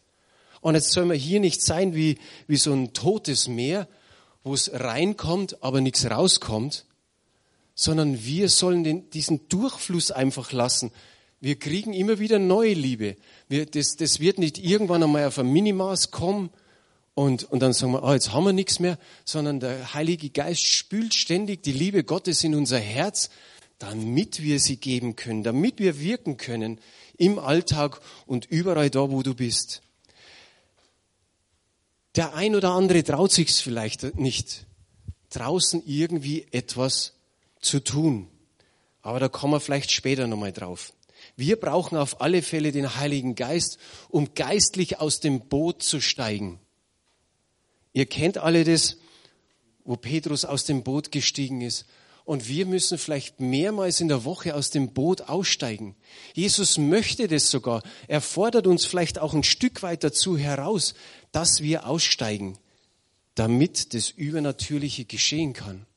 Und 0.60 0.75
jetzt 0.75 0.91
soll 0.91 1.06
man 1.06 1.15
hier 1.15 1.39
nicht 1.39 1.63
sein 1.63 1.96
wie, 1.96 2.18
wie 2.48 2.58
so 2.58 2.74
ein 2.74 2.91
totes 2.91 3.48
Meer, 3.48 3.88
wo 4.44 4.53
es 4.53 4.70
reinkommt, 4.74 5.63
aber 5.63 5.79
nichts 5.79 6.12
rauskommt, 6.12 6.84
sondern 7.74 8.25
wir 8.25 8.50
sollen 8.50 8.84
den, 8.84 9.10
diesen 9.12 9.48
Durchfluss 9.48 10.12
einfach 10.12 10.51
lassen. 10.51 10.91
Wir 11.39 11.58
kriegen 11.58 11.94
immer 11.94 12.20
wieder 12.20 12.38
neue 12.38 12.74
Liebe. 12.74 13.15
Wir, 13.48 13.65
das, 13.65 13.96
das 13.96 14.20
wird 14.20 14.39
nicht 14.39 14.58
irgendwann 14.58 15.03
einmal 15.03 15.25
auf 15.25 15.39
ein 15.39 15.50
Minimaß 15.50 16.12
kommen 16.12 16.50
und, 17.19 17.51
und 17.51 17.59
dann 17.59 17.73
sagen 17.73 17.91
wir, 17.91 18.03
ah, 18.03 18.13
jetzt 18.13 18.31
haben 18.31 18.45
wir 18.45 18.53
nichts 18.53 18.79
mehr, 18.79 18.97
sondern 19.25 19.59
der 19.59 19.93
Heilige 19.93 20.29
Geist 20.29 20.63
spült 20.63 21.13
ständig 21.13 21.61
die 21.63 21.73
Liebe 21.73 22.05
Gottes 22.05 22.45
in 22.45 22.55
unser 22.55 22.79
Herz, 22.79 23.29
damit 23.77 24.41
wir 24.41 24.61
sie 24.61 24.77
geben 24.77 25.17
können, 25.17 25.43
damit 25.43 25.79
wir 25.79 25.99
wirken 25.99 26.38
können 26.38 26.79
im 27.17 27.38
Alltag 27.38 27.99
und 28.25 28.45
überall 28.45 28.89
da, 28.89 29.11
wo 29.11 29.21
du 29.21 29.35
bist. 29.35 29.81
Der 32.15 32.35
ein 32.35 32.55
oder 32.55 32.69
andere 32.69 33.03
traut 33.03 33.33
sich's 33.33 33.59
vielleicht 33.59 34.15
nicht, 34.15 34.65
draußen 35.29 35.83
irgendwie 35.85 36.47
etwas 36.51 37.15
zu 37.59 37.81
tun. 37.81 38.29
Aber 39.01 39.19
da 39.19 39.27
kommen 39.27 39.51
wir 39.51 39.59
vielleicht 39.59 39.91
später 39.91 40.25
nochmal 40.25 40.53
drauf. 40.53 40.93
Wir 41.35 41.59
brauchen 41.59 41.97
auf 41.97 42.21
alle 42.21 42.41
Fälle 42.41 42.71
den 42.71 42.95
Heiligen 42.95 43.35
Geist, 43.35 43.77
um 44.07 44.35
geistlich 44.35 45.01
aus 45.01 45.19
dem 45.19 45.41
Boot 45.49 45.83
zu 45.83 45.99
steigen. 45.99 46.61
Ihr 47.93 48.05
kennt 48.05 48.38
alle 48.38 48.63
das, 48.63 48.98
wo 49.84 49.96
Petrus 49.96 50.46
aus 50.46 50.65
dem 50.65 50.84
Boot 50.84 51.12
gestiegen 51.12 51.62
ist. 51.62 51.86
Und 52.25 52.48
wir 52.48 52.67
müssen 52.67 53.00
vielleicht 53.00 53.39
mehrmals 53.39 54.01
in 54.01 54.08
der 54.08 54.24
Woche 54.24 54.53
aus 54.53 54.69
dem 54.69 54.93
Boot 54.93 55.22
aussteigen. 55.22 55.96
Jesus 56.36 56.77
möchte 56.77 57.27
das 57.27 57.50
sogar. 57.50 57.81
Er 58.08 58.22
fordert 58.22 58.67
uns 58.67 58.86
vielleicht 58.86 59.17
auch 59.17 59.34
ein 59.34 59.43
Stück 59.43 59.81
weit 59.81 60.03
dazu 60.03 60.38
heraus, 60.38 60.93
dass 61.31 61.63
wir 61.63 61.88
aussteigen, 61.88 62.60
damit 63.34 63.96
das 63.96 64.12
Übernatürliche 64.12 65.05
geschehen 65.05 65.53
kann. 65.53 65.88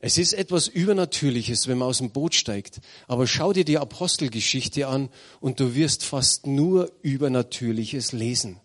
Es 0.00 0.18
ist 0.18 0.32
etwas 0.32 0.66
Übernatürliches, 0.66 1.68
wenn 1.68 1.78
man 1.78 1.88
aus 1.88 1.98
dem 1.98 2.10
Boot 2.10 2.34
steigt. 2.34 2.80
Aber 3.06 3.28
schau 3.28 3.52
dir 3.52 3.64
die 3.64 3.78
Apostelgeschichte 3.78 4.88
an 4.88 5.08
und 5.40 5.60
du 5.60 5.76
wirst 5.76 6.04
fast 6.04 6.48
nur 6.48 6.90
Übernatürliches 7.02 8.10
lesen. 8.10 8.60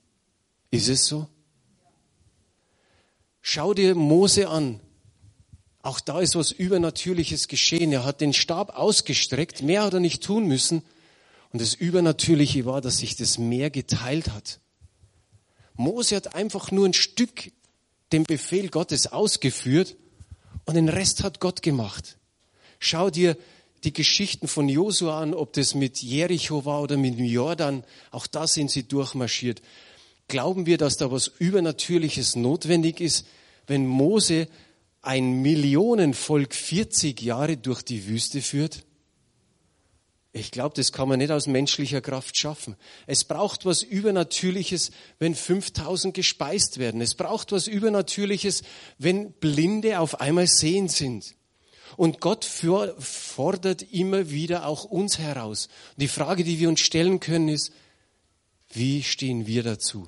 Ist 0.71 0.87
es 0.87 1.05
so? 1.05 1.27
Schau 3.41 3.73
dir 3.73 3.95
Mose 3.95 4.47
an. 4.49 4.79
Auch 5.83 5.99
da 5.99 6.21
ist 6.21 6.35
was 6.35 6.51
Übernatürliches 6.51 7.47
geschehen. 7.47 7.91
Er 7.91 8.05
hat 8.05 8.21
den 8.21 8.33
Stab 8.33 8.77
ausgestreckt. 8.77 9.61
Mehr 9.61 9.83
hat 9.83 9.93
er 9.93 9.99
nicht 9.99 10.23
tun 10.23 10.47
müssen. 10.47 10.83
Und 11.51 11.61
das 11.61 11.73
Übernatürliche 11.73 12.65
war, 12.65 12.81
dass 12.81 12.99
sich 12.99 13.15
das 13.15 13.37
Meer 13.37 13.69
geteilt 13.69 14.29
hat. 14.29 14.59
Mose 15.75 16.15
hat 16.15 16.35
einfach 16.35 16.71
nur 16.71 16.87
ein 16.87 16.93
Stück 16.93 17.51
den 18.11 18.23
Befehl 18.23 18.69
Gottes 18.69 19.07
ausgeführt 19.07 19.95
und 20.65 20.75
den 20.75 20.89
Rest 20.89 21.23
hat 21.23 21.39
Gott 21.39 21.61
gemacht. 21.61 22.17
Schau 22.79 23.09
dir 23.09 23.37
die 23.83 23.93
Geschichten 23.93 24.47
von 24.47 24.69
Josua 24.69 25.19
an, 25.19 25.33
ob 25.33 25.53
das 25.53 25.73
mit 25.73 26.01
Jericho 26.01 26.65
war 26.65 26.81
oder 26.81 26.97
mit 26.97 27.17
Jordan. 27.17 27.83
Auch 28.11 28.27
da 28.27 28.45
sind 28.47 28.69
sie 28.69 28.87
durchmarschiert. 28.87 29.61
Glauben 30.27 30.65
wir, 30.65 30.77
dass 30.77 30.97
da 30.97 31.11
was 31.11 31.27
Übernatürliches 31.27 32.35
notwendig 32.35 33.01
ist, 33.01 33.25
wenn 33.67 33.85
Mose 33.85 34.47
ein 35.01 35.41
Millionenvolk 35.41 36.53
40 36.53 37.21
Jahre 37.21 37.57
durch 37.57 37.81
die 37.81 38.07
Wüste 38.07 38.41
führt? 38.41 38.85
Ich 40.33 40.51
glaube, 40.51 40.73
das 40.75 40.93
kann 40.93 41.09
man 41.09 41.19
nicht 41.19 41.31
aus 41.31 41.45
menschlicher 41.47 41.99
Kraft 41.99 42.37
schaffen. 42.37 42.77
Es 43.05 43.25
braucht 43.25 43.65
was 43.65 43.83
Übernatürliches, 43.83 44.91
wenn 45.19 45.35
5000 45.35 46.13
gespeist 46.13 46.77
werden. 46.77 47.01
Es 47.01 47.15
braucht 47.15 47.51
was 47.51 47.67
Übernatürliches, 47.67 48.63
wenn 48.97 49.33
Blinde 49.33 49.99
auf 49.99 50.21
einmal 50.21 50.47
sehend 50.47 50.91
sind. 50.91 51.35
Und 51.97 52.21
Gott 52.21 52.45
fordert 52.45 53.81
immer 53.91 54.29
wieder 54.29 54.65
auch 54.65 54.85
uns 54.85 55.19
heraus. 55.19 55.67
Die 55.97 56.07
Frage, 56.07 56.45
die 56.45 56.59
wir 56.59 56.69
uns 56.69 56.79
stellen 56.79 57.19
können, 57.19 57.49
ist, 57.49 57.73
wie 58.73 59.03
stehen 59.03 59.47
wir 59.47 59.63
dazu? 59.63 60.07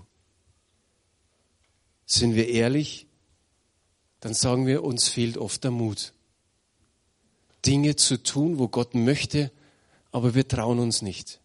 Sind 2.06 2.36
wir 2.36 2.50
ehrlich? 2.50 3.08
Dann 4.20 4.34
sagen 4.34 4.68
wir, 4.68 4.84
uns 4.84 5.08
fehlt 5.08 5.38
oft 5.38 5.64
der 5.64 5.72
Mut. 5.72 6.14
Dinge 7.66 7.96
zu 7.96 8.22
tun, 8.22 8.60
wo 8.60 8.68
Gott 8.68 8.94
möchte, 8.94 9.52
aber 10.12 10.36
wir 10.36 10.48
trauen 10.48 10.80
uns 10.80 11.02
nicht. 11.02 11.40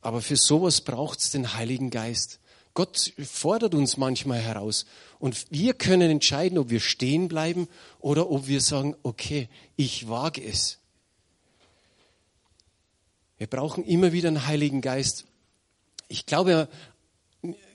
Aber 0.00 0.20
für 0.20 0.36
sowas 0.36 0.80
braucht 0.80 1.20
es 1.20 1.30
den 1.30 1.54
Heiligen 1.54 1.90
Geist. 1.90 2.40
Gott 2.74 3.12
fordert 3.22 3.74
uns 3.74 3.96
manchmal 3.96 4.40
heraus 4.40 4.86
und 5.18 5.46
wir 5.50 5.74
können 5.74 6.10
entscheiden, 6.10 6.58
ob 6.58 6.70
wir 6.70 6.80
stehen 6.80 7.28
bleiben 7.28 7.68
oder 8.00 8.30
ob 8.30 8.48
wir 8.48 8.60
sagen, 8.60 8.96
okay, 9.02 9.48
ich 9.76 10.08
wage 10.08 10.42
es. 10.42 10.78
Wir 13.36 13.46
brauchen 13.46 13.84
immer 13.84 14.12
wieder 14.12 14.28
einen 14.28 14.46
Heiligen 14.46 14.80
Geist. 14.80 15.26
Ich 16.12 16.26
glaube, 16.26 16.68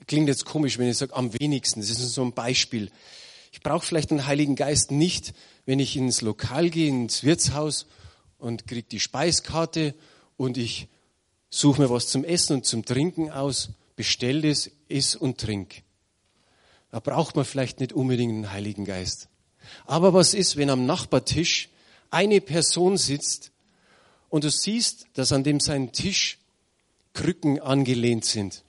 klingt 0.06 0.28
jetzt 0.28 0.44
komisch, 0.44 0.78
wenn 0.78 0.88
ich 0.88 0.96
sage, 0.96 1.16
am 1.16 1.36
wenigsten. 1.40 1.80
Das 1.80 1.90
ist 1.90 2.14
so 2.14 2.22
ein 2.22 2.34
Beispiel. 2.34 2.88
Ich 3.50 3.62
brauche 3.62 3.84
vielleicht 3.84 4.12
einen 4.12 4.26
Heiligen 4.26 4.54
Geist 4.54 4.92
nicht, 4.92 5.34
wenn 5.66 5.80
ich 5.80 5.96
ins 5.96 6.20
Lokal 6.20 6.70
gehe, 6.70 6.88
ins 6.88 7.24
Wirtshaus 7.24 7.86
und 8.38 8.68
kriege 8.68 8.86
die 8.88 9.00
Speiskarte 9.00 9.92
und 10.36 10.56
ich 10.56 10.86
suche 11.50 11.82
mir 11.82 11.90
was 11.90 12.06
zum 12.06 12.22
Essen 12.22 12.58
und 12.58 12.64
zum 12.64 12.84
Trinken 12.84 13.28
aus, 13.28 13.70
bestelle 13.96 14.48
es, 14.48 14.70
iss 14.86 15.16
und 15.16 15.38
trink. 15.38 15.82
Da 16.92 17.00
braucht 17.00 17.34
man 17.34 17.44
vielleicht 17.44 17.80
nicht 17.80 17.92
unbedingt 17.92 18.32
einen 18.32 18.52
Heiligen 18.52 18.84
Geist. 18.84 19.28
Aber 19.84 20.14
was 20.14 20.32
ist, 20.32 20.56
wenn 20.56 20.70
am 20.70 20.86
Nachbartisch 20.86 21.70
eine 22.10 22.40
Person 22.40 22.98
sitzt 22.98 23.50
und 24.28 24.44
du 24.44 24.50
siehst, 24.52 25.06
dass 25.14 25.32
an 25.32 25.42
dem 25.42 25.58
seinen 25.58 25.90
Tisch 25.90 26.38
Krücken 27.18 27.60
angelehnt 27.60 28.24
sind? 28.24 28.64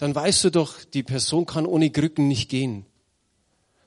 dann 0.00 0.14
weißt 0.14 0.44
du 0.44 0.50
doch, 0.50 0.82
die 0.82 1.02
Person 1.02 1.44
kann 1.44 1.66
ohne 1.66 1.90
Krücken 1.90 2.26
nicht 2.26 2.48
gehen. 2.48 2.86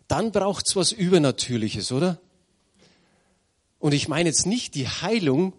Dann 0.07 0.31
braucht's 0.31 0.75
was 0.75 0.91
Übernatürliches, 0.91 1.91
oder? 1.91 2.21
Und 3.79 3.95
ich 3.95 4.07
meine 4.07 4.29
jetzt 4.29 4.45
nicht 4.45 4.75
die 4.75 4.87
Heilung, 4.87 5.53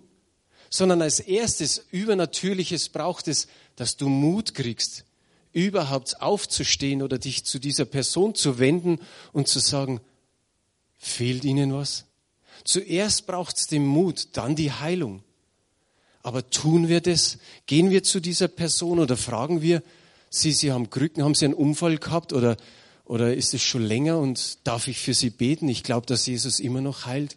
sondern 0.70 1.02
als 1.02 1.18
erstes 1.18 1.84
Übernatürliches 1.90 2.88
braucht 2.88 3.26
es, 3.26 3.48
dass 3.74 3.96
du 3.96 4.08
Mut 4.08 4.54
kriegst, 4.54 5.04
überhaupt 5.52 6.22
aufzustehen 6.22 7.02
oder 7.02 7.18
dich 7.18 7.44
zu 7.44 7.58
dieser 7.58 7.84
Person 7.84 8.36
zu 8.36 8.60
wenden 8.60 9.00
und 9.32 9.48
zu 9.48 9.58
sagen, 9.58 10.00
fehlt 10.98 11.44
ihnen 11.44 11.74
was? 11.74 12.04
Zuerst 12.62 13.26
braucht's 13.26 13.66
den 13.66 13.84
Mut, 13.84 14.28
dann 14.36 14.54
die 14.54 14.70
Heilung. 14.70 15.24
Aber 16.24 16.48
tun 16.48 16.88
wir 16.88 17.02
das? 17.02 17.38
Gehen 17.66 17.90
wir 17.90 18.02
zu 18.02 18.18
dieser 18.18 18.48
Person 18.48 18.98
oder 18.98 19.16
fragen 19.16 19.60
wir, 19.60 19.82
Sie, 20.30 20.52
Sie 20.52 20.72
haben 20.72 20.90
Krücken, 20.90 21.22
haben 21.22 21.34
Sie 21.34 21.44
einen 21.44 21.54
Unfall 21.54 21.98
gehabt 21.98 22.32
oder, 22.32 22.56
oder 23.04 23.34
ist 23.34 23.52
es 23.52 23.62
schon 23.62 23.82
länger 23.82 24.18
und 24.18 24.66
darf 24.66 24.88
ich 24.88 24.98
für 24.98 25.12
Sie 25.12 25.30
beten? 25.30 25.68
Ich 25.68 25.84
glaube, 25.84 26.06
dass 26.06 26.26
Jesus 26.26 26.58
immer 26.58 26.80
noch 26.80 27.04
heilt. 27.04 27.36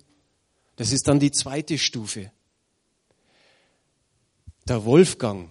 Das 0.78 0.93
ist 0.93 1.08
dann 1.08 1.19
die 1.19 1.32
zweite 1.32 1.78
Stufe. 1.78 2.32
Der 4.69 4.86
Wolfgang, 4.86 5.50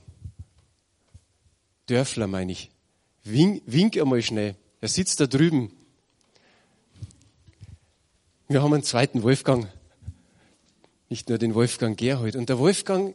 Dörfler 1.87 2.27
meine 2.27 2.53
ich, 2.53 2.71
wink, 3.23 3.63
wink 3.67 3.99
einmal 3.99 4.23
schnell. 4.23 4.57
Er 4.81 4.89
sitzt 4.89 5.21
da 5.21 5.27
drüben. 5.27 5.73
Wir 8.49 8.63
haben 8.63 8.73
einen 8.73 8.83
zweiten 8.83 9.23
Wolfgang. 9.23 9.69
Nicht 11.11 11.29
nur 11.29 11.37
den 11.37 11.55
Wolfgang 11.55 11.99
Gerhold. 11.99 12.35
Und 12.35 12.49
der 12.49 12.59
Wolfgang 12.59 13.15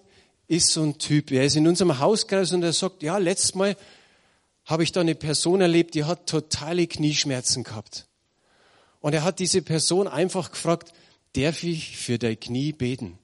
ist 0.52 0.72
so 0.72 0.84
ein 0.84 0.98
Typ. 0.98 1.32
Er 1.32 1.46
ist 1.46 1.56
in 1.56 1.66
unserem 1.66 2.00
Hauskreis 2.00 2.52
und 2.52 2.62
er 2.62 2.74
sagt, 2.74 3.04
ja, 3.04 3.18
letztes 3.18 3.56
Mal 3.56 3.78
habe 4.66 4.84
ich 4.84 4.92
da 4.92 5.00
eine 5.00 5.16
Person 5.16 5.62
erlebt, 5.62 5.96
die 5.96 6.04
hat 6.04 6.28
totale 6.28 6.88
Knieschmerzen 6.88 7.64
gehabt. 7.64 8.06
Und 9.00 9.14
er 9.14 9.24
hat 9.24 9.40
diese 9.40 9.62
Person 9.62 10.10
einfach 10.10 10.52
gefragt, 10.52 10.92
darf 11.38 11.64
ich 11.64 11.96
für 11.96 12.20
dein 12.20 12.38
Knie 12.38 12.74
beten? 12.74 13.18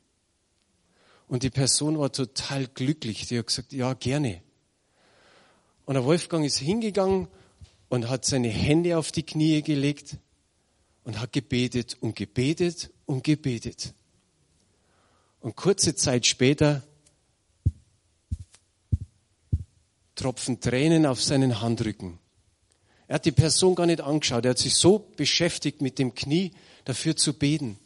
Und 1.28 1.44
die 1.44 1.50
Person 1.50 2.00
war 2.00 2.14
total 2.14 2.66
glücklich. 2.68 3.28
Die 3.28 3.38
hat 3.38 3.48
gesagt, 3.48 3.74
ja, 3.74 3.94
gerne. 3.94 4.42
Und 5.84 5.96
der 5.96 6.06
Wolfgang 6.06 6.46
ist 6.46 6.60
hingegangen 6.60 7.28
und 7.90 8.08
hat 8.08 8.24
seine 8.24 8.48
Hände 8.48 8.98
auf 8.98 9.12
die 9.12 9.24
Knie 9.24 9.62
gelegt 9.64 10.16
und 11.04 11.20
hat 11.20 11.34
gebetet 11.34 11.98
und 12.00 12.16
gebetet 12.16 12.90
und 13.06 13.26
gebetet. 13.26 13.94
Und 15.42 15.58
kurze 15.58 15.94
Zeit 15.94 16.26
später 16.26 16.84
Tropfen 20.18 20.60
Tränen 20.60 21.06
auf 21.06 21.24
seinen 21.24 21.62
Handrücken. 21.62 22.20
Er 23.08 23.16
hat 23.16 23.26
die 23.26 23.32
Person 23.32 23.76
gar 23.76 23.86
nicht 23.86 24.02
angeschaut. 24.02 24.44
Er 24.44 24.52
hat 24.52 24.58
sich 24.58 24.76
so 24.76 25.00
beschäftigt 25.16 25.82
mit 25.82 25.98
dem 25.98 26.14
Knie, 26.14 26.52
dafür 26.84 27.16
zu 27.16 27.34
beten. 27.34 27.78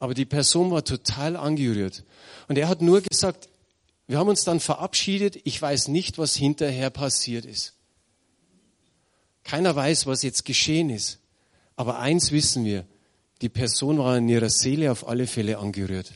Aber 0.00 0.14
die 0.14 0.24
Person 0.24 0.72
war 0.72 0.84
total 0.84 1.36
angerührt. 1.36 2.02
Und 2.48 2.58
er 2.58 2.68
hat 2.68 2.82
nur 2.82 3.00
gesagt, 3.00 3.48
wir 4.06 4.18
haben 4.18 4.28
uns 4.28 4.42
dann 4.42 4.58
verabschiedet. 4.58 5.38
Ich 5.44 5.60
weiß 5.60 5.88
nicht, 5.88 6.18
was 6.18 6.34
hinterher 6.34 6.90
passiert 6.90 7.44
ist. 7.44 7.74
Keiner 9.44 9.76
weiß, 9.76 10.06
was 10.06 10.22
jetzt 10.22 10.44
geschehen 10.44 10.90
ist. 10.90 11.20
Aber 11.76 11.98
eins 11.98 12.32
wissen 12.32 12.64
wir, 12.64 12.86
die 13.42 13.48
Person 13.48 13.98
war 13.98 14.16
in 14.16 14.28
ihrer 14.28 14.50
Seele 14.50 14.90
auf 14.90 15.06
alle 15.06 15.26
Fälle 15.26 15.58
angerührt. 15.58 16.12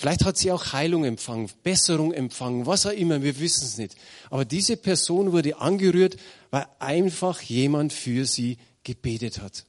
Vielleicht 0.00 0.24
hat 0.24 0.38
sie 0.38 0.50
auch 0.50 0.72
Heilung 0.72 1.04
empfangen, 1.04 1.50
Besserung 1.62 2.14
empfangen, 2.14 2.64
was 2.64 2.86
auch 2.86 2.90
immer, 2.90 3.22
wir 3.22 3.38
wissen 3.38 3.66
es 3.66 3.76
nicht. 3.76 3.96
Aber 4.30 4.46
diese 4.46 4.78
Person 4.78 5.32
wurde 5.32 5.58
angerührt, 5.58 6.16
weil 6.50 6.66
einfach 6.78 7.42
jemand 7.42 7.92
für 7.92 8.24
sie 8.24 8.56
gebetet 8.82 9.42
hat. 9.42 9.66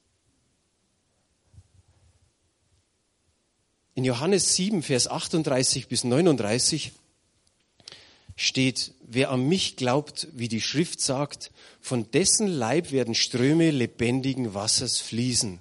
In 3.93 4.05
Johannes 4.05 4.55
7, 4.55 4.83
Vers 4.83 5.09
38 5.09 5.89
bis 5.89 6.05
39 6.05 6.93
steht, 8.37 8.93
wer 9.01 9.31
an 9.31 9.49
mich 9.49 9.75
glaubt, 9.75 10.29
wie 10.31 10.47
die 10.47 10.61
Schrift 10.61 11.01
sagt, 11.01 11.51
von 11.81 12.09
dessen 12.11 12.47
Leib 12.47 12.93
werden 12.93 13.15
Ströme 13.15 13.69
lebendigen 13.69 14.53
Wassers 14.53 14.97
fließen. 15.01 15.59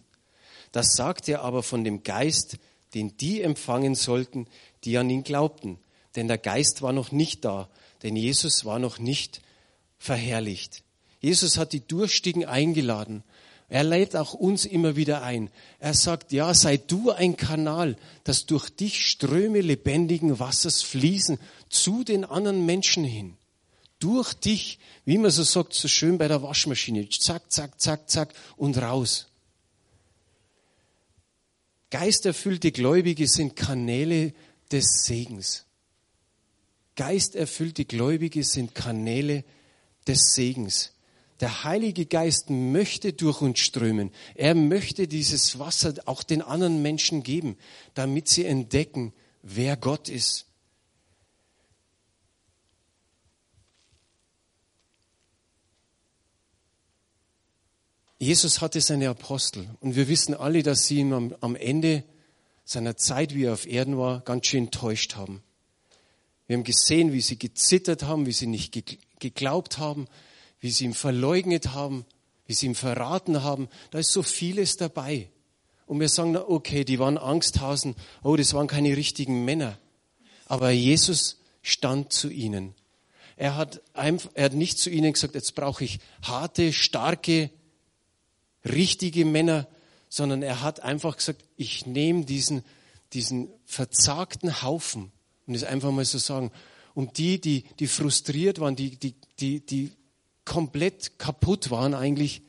Das 0.70 0.94
sagt 0.94 1.28
er 1.28 1.42
aber 1.42 1.64
von 1.64 1.82
dem 1.82 2.04
Geist, 2.04 2.58
den 2.94 3.16
die 3.16 3.42
empfangen 3.42 3.94
sollten, 3.94 4.46
die 4.84 4.98
an 4.98 5.10
ihn 5.10 5.24
glaubten. 5.24 5.78
Denn 6.16 6.28
der 6.28 6.38
Geist 6.38 6.82
war 6.82 6.92
noch 6.92 7.12
nicht 7.12 7.44
da, 7.44 7.68
denn 8.02 8.16
Jesus 8.16 8.64
war 8.64 8.78
noch 8.78 8.98
nicht 8.98 9.40
verherrlicht. 9.98 10.82
Jesus 11.20 11.58
hat 11.58 11.72
die 11.72 11.86
Durstigen 11.86 12.44
eingeladen. 12.44 13.22
Er 13.68 13.84
lädt 13.84 14.16
auch 14.16 14.34
uns 14.34 14.64
immer 14.64 14.96
wieder 14.96 15.22
ein. 15.22 15.48
Er 15.78 15.94
sagt, 15.94 16.32
ja, 16.32 16.52
sei 16.54 16.76
du 16.76 17.12
ein 17.12 17.36
Kanal, 17.36 17.96
dass 18.24 18.46
durch 18.46 18.68
dich 18.70 19.06
Ströme 19.06 19.60
lebendigen 19.60 20.40
Wassers 20.40 20.82
fließen 20.82 21.38
zu 21.68 22.02
den 22.02 22.24
anderen 22.24 22.66
Menschen 22.66 23.04
hin. 23.04 23.36
Durch 24.00 24.34
dich, 24.34 24.80
wie 25.04 25.18
man 25.18 25.30
so 25.30 25.44
sagt, 25.44 25.74
so 25.74 25.86
schön 25.86 26.18
bei 26.18 26.26
der 26.26 26.42
Waschmaschine. 26.42 27.08
Zack, 27.10 27.52
zack, 27.52 27.80
zack, 27.80 28.10
zack 28.10 28.34
und 28.56 28.76
raus. 28.78 29.29
Geisterfüllte 31.90 32.70
Gläubige 32.70 33.26
sind 33.26 33.56
Kanäle 33.56 34.32
des 34.70 35.04
Segens. 35.04 35.66
Geisterfüllte 36.94 37.84
Gläubige 37.84 38.44
sind 38.44 38.74
Kanäle 38.74 39.44
des 40.06 40.34
Segens. 40.34 40.92
Der 41.40 41.64
Heilige 41.64 42.06
Geist 42.06 42.50
möchte 42.50 43.12
durch 43.12 43.40
uns 43.40 43.58
strömen. 43.60 44.10
Er 44.34 44.54
möchte 44.54 45.08
dieses 45.08 45.58
Wasser 45.58 45.94
auch 46.04 46.22
den 46.22 46.42
anderen 46.42 46.82
Menschen 46.82 47.22
geben, 47.22 47.56
damit 47.94 48.28
sie 48.28 48.44
entdecken, 48.44 49.12
wer 49.42 49.76
Gott 49.76 50.08
ist. 50.08 50.49
Jesus 58.22 58.60
hatte 58.60 58.82
seine 58.82 59.08
Apostel 59.08 59.66
und 59.80 59.96
wir 59.96 60.06
wissen 60.06 60.34
alle, 60.34 60.62
dass 60.62 60.86
sie 60.86 60.98
ihn 60.98 61.34
am, 61.40 61.56
Ende 61.56 62.04
seiner 62.66 62.94
Zeit, 62.98 63.34
wie 63.34 63.44
er 63.44 63.54
auf 63.54 63.66
Erden 63.66 63.96
war, 63.96 64.20
ganz 64.20 64.46
schön 64.46 64.64
enttäuscht 64.64 65.16
haben. 65.16 65.42
Wir 66.46 66.58
haben 66.58 66.64
gesehen, 66.64 67.14
wie 67.14 67.22
sie 67.22 67.38
gezittert 67.38 68.02
haben, 68.02 68.26
wie 68.26 68.32
sie 68.32 68.46
nicht 68.46 68.78
geglaubt 69.20 69.78
haben, 69.78 70.06
wie 70.60 70.70
sie 70.70 70.84
ihn 70.84 70.92
verleugnet 70.92 71.68
haben, 71.68 72.04
wie 72.44 72.52
sie 72.52 72.66
ihn 72.66 72.74
verraten 72.74 73.42
haben. 73.42 73.70
Da 73.90 73.98
ist 73.98 74.12
so 74.12 74.22
vieles 74.22 74.76
dabei. 74.76 75.30
Und 75.86 75.98
wir 75.98 76.10
sagen, 76.10 76.36
okay, 76.36 76.84
die 76.84 76.98
waren 76.98 77.16
Angsthasen, 77.16 77.96
oh, 78.22 78.36
das 78.36 78.52
waren 78.52 78.66
keine 78.66 78.98
richtigen 78.98 79.46
Männer. 79.46 79.78
Aber 80.44 80.70
Jesus 80.70 81.38
stand 81.62 82.12
zu 82.12 82.28
ihnen. 82.28 82.74
Er 83.36 83.56
hat, 83.56 83.80
einfach, 83.94 84.30
er 84.34 84.44
hat 84.44 84.52
nicht 84.52 84.78
zu 84.78 84.90
ihnen 84.90 85.14
gesagt, 85.14 85.34
jetzt 85.34 85.54
brauche 85.54 85.84
ich 85.84 86.00
harte, 86.22 86.74
starke, 86.74 87.50
richtige 88.64 89.24
Männer, 89.24 89.66
sondern 90.08 90.42
er 90.42 90.62
hat 90.62 90.80
einfach 90.80 91.16
gesagt, 91.16 91.44
ich 91.56 91.86
nehme 91.86 92.24
diesen, 92.24 92.64
diesen 93.12 93.48
verzagten 93.64 94.62
Haufen 94.62 95.12
und 95.46 95.54
es 95.54 95.64
einfach 95.64 95.90
mal 95.92 96.04
so 96.04 96.18
sagen, 96.18 96.50
um 96.94 97.12
die, 97.12 97.40
die, 97.40 97.64
die 97.78 97.86
frustriert 97.86 98.58
waren, 98.58 98.76
die, 98.76 98.96
die, 98.96 99.14
die, 99.38 99.64
die 99.64 99.92
komplett 100.44 101.18
kaputt 101.18 101.70
waren 101.70 101.94
eigentlich, 101.94 102.42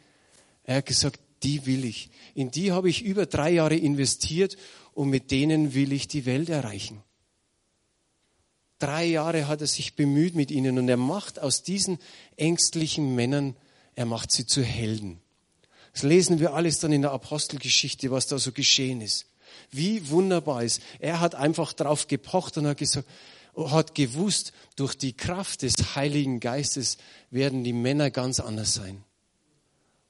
er 0.63 0.78
hat 0.78 0.86
gesagt, 0.88 1.19
die 1.43 1.65
will 1.65 1.86
ich. 1.86 2.10
In 2.34 2.52
die 2.52 2.71
habe 2.71 2.89
ich 2.89 3.04
über 3.04 3.26
drei 3.26 3.52
Jahre 3.52 3.76
investiert 3.76 4.58
und 4.93 5.10
mit 5.10 5.32
denen 5.32 5.74
will 5.74 5.91
ich 5.91 6.08
die 6.08 6.26
Welt 6.26 6.50
erreichen. 6.50 7.02
Drei 8.80 9.06
Jahre 9.06 9.47
hat 9.47 9.62
er 9.62 9.67
sich 9.67 9.95
bemüht 9.95 10.34
mit 10.34 10.50
ihnen 10.50 10.80
und 10.80 10.89
er 10.89 10.97
macht 10.97 11.39
aus 11.39 11.62
diesen 11.62 12.00
ängstlichen 12.36 13.13
Männern, 13.13 13.56
er 13.95 14.06
macht 14.06 14.32
sie 14.32 14.47
zu 14.47 14.63
Helden. 14.63 15.21
Das 15.94 16.04
lesen 16.04 16.40
wir 16.40 16.54
alles 16.54 16.80
dann 16.80 16.92
in 16.92 17.02
der 17.02 17.12
Apostelgeschichte, 17.12 18.12
was 18.12 18.28
da 18.28 18.40
so 18.40 18.52
geschehen 18.52 19.02
ist. 19.02 19.26
Wie 19.72 20.10
wunderbar 20.10 20.64
ist. 20.64 20.82
Er 21.00 21.20
hat 21.20 21.36
einfach 21.36 21.74
drauf 21.74 22.08
gepocht 22.08 22.58
und 22.58 22.68
hat 22.68 22.78
gesagt, 22.78 23.08
hat 23.56 23.96
gewusst, 23.96 24.54
durch 24.76 24.96
die 24.96 25.14
Kraft 25.14 25.62
des 25.62 25.96
Heiligen 25.96 26.40
Geistes 26.40 26.98
werden 27.30 27.64
die 27.64 27.74
Männer 27.74 28.10
ganz 28.10 28.40
anders 28.40 28.74
sein. 28.74 29.04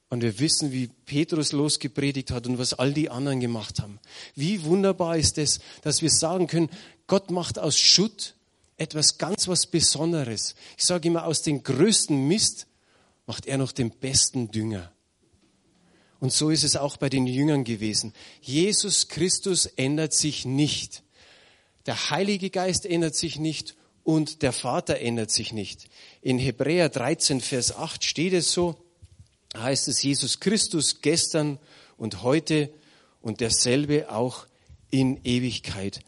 Und 0.08 0.22
wir 0.22 0.38
wissen, 0.38 0.72
wie 0.72 0.88
Petrus 1.06 1.52
losgepredigt 1.52 2.30
hat 2.30 2.46
und 2.46 2.58
was 2.58 2.74
all 2.74 2.92
die 2.92 3.08
anderen 3.08 3.40
gemacht 3.40 3.80
haben. 3.80 3.98
Wie 4.34 4.62
wunderbar 4.64 5.16
ist 5.16 5.38
es, 5.38 5.60
dass 5.80 6.02
wir 6.02 6.10
sagen 6.10 6.46
können, 6.46 6.68
Gott 7.06 7.30
macht 7.30 7.58
aus 7.58 7.78
Schutt 7.78 8.34
etwas 8.76 9.16
ganz 9.16 9.48
was 9.48 9.66
Besonderes. 9.66 10.54
Ich 10.76 10.84
sage 10.84 11.08
immer, 11.08 11.24
aus 11.24 11.42
dem 11.42 11.62
größten 11.62 12.28
Mist 12.28 12.66
macht 13.26 13.46
er 13.46 13.56
noch 13.56 13.72
den 13.72 13.90
besten 13.90 14.50
Dünger. 14.50 14.92
Und 16.22 16.32
so 16.32 16.50
ist 16.50 16.62
es 16.62 16.76
auch 16.76 16.98
bei 16.98 17.08
den 17.08 17.26
Jüngern 17.26 17.64
gewesen. 17.64 18.14
Jesus 18.42 19.08
Christus 19.08 19.66
ändert 19.66 20.12
sich 20.12 20.44
nicht. 20.44 21.02
Der 21.86 22.10
Heilige 22.10 22.48
Geist 22.48 22.86
ändert 22.86 23.16
sich 23.16 23.40
nicht 23.40 23.74
und 24.04 24.42
der 24.42 24.52
Vater 24.52 25.00
ändert 25.00 25.32
sich 25.32 25.52
nicht. 25.52 25.88
In 26.20 26.38
Hebräer 26.38 26.90
13, 26.90 27.40
Vers 27.40 27.74
8 27.74 28.04
steht 28.04 28.34
es 28.34 28.52
so, 28.52 28.76
heißt 29.56 29.88
es 29.88 30.00
Jesus 30.00 30.38
Christus 30.38 31.00
gestern 31.00 31.58
und 31.96 32.22
heute 32.22 32.72
und 33.20 33.40
derselbe 33.40 34.08
auch 34.08 34.46
in 34.92 35.18
Ewigkeit. 35.24 36.04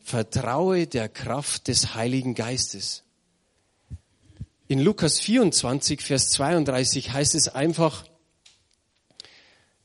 Vertraue 0.00 0.88
der 0.88 1.08
Kraft 1.08 1.68
des 1.68 1.94
Heiligen 1.94 2.34
Geistes. 2.34 3.04
In 4.66 4.80
Lukas 4.80 5.20
24, 5.20 6.00
Vers 6.00 6.30
32 6.30 7.12
heißt 7.12 7.36
es 7.36 7.46
einfach, 7.46 8.06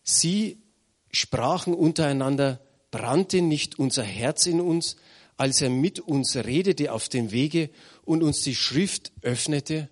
Sie 0.10 0.64
sprachen 1.12 1.74
untereinander, 1.74 2.62
brannte 2.92 3.42
nicht 3.42 3.78
unser 3.78 4.04
Herz 4.04 4.46
in 4.46 4.62
uns, 4.62 4.96
als 5.36 5.62
er 5.62 5.70
mit 5.70 6.00
uns 6.00 6.38
redete 6.38 6.94
auf 6.94 7.10
dem 7.10 7.32
Wege 7.32 7.70
und 8.06 8.24
uns 8.24 8.42
die 8.42 8.56
Schrift 8.56 9.12
öffnete? 9.22 9.90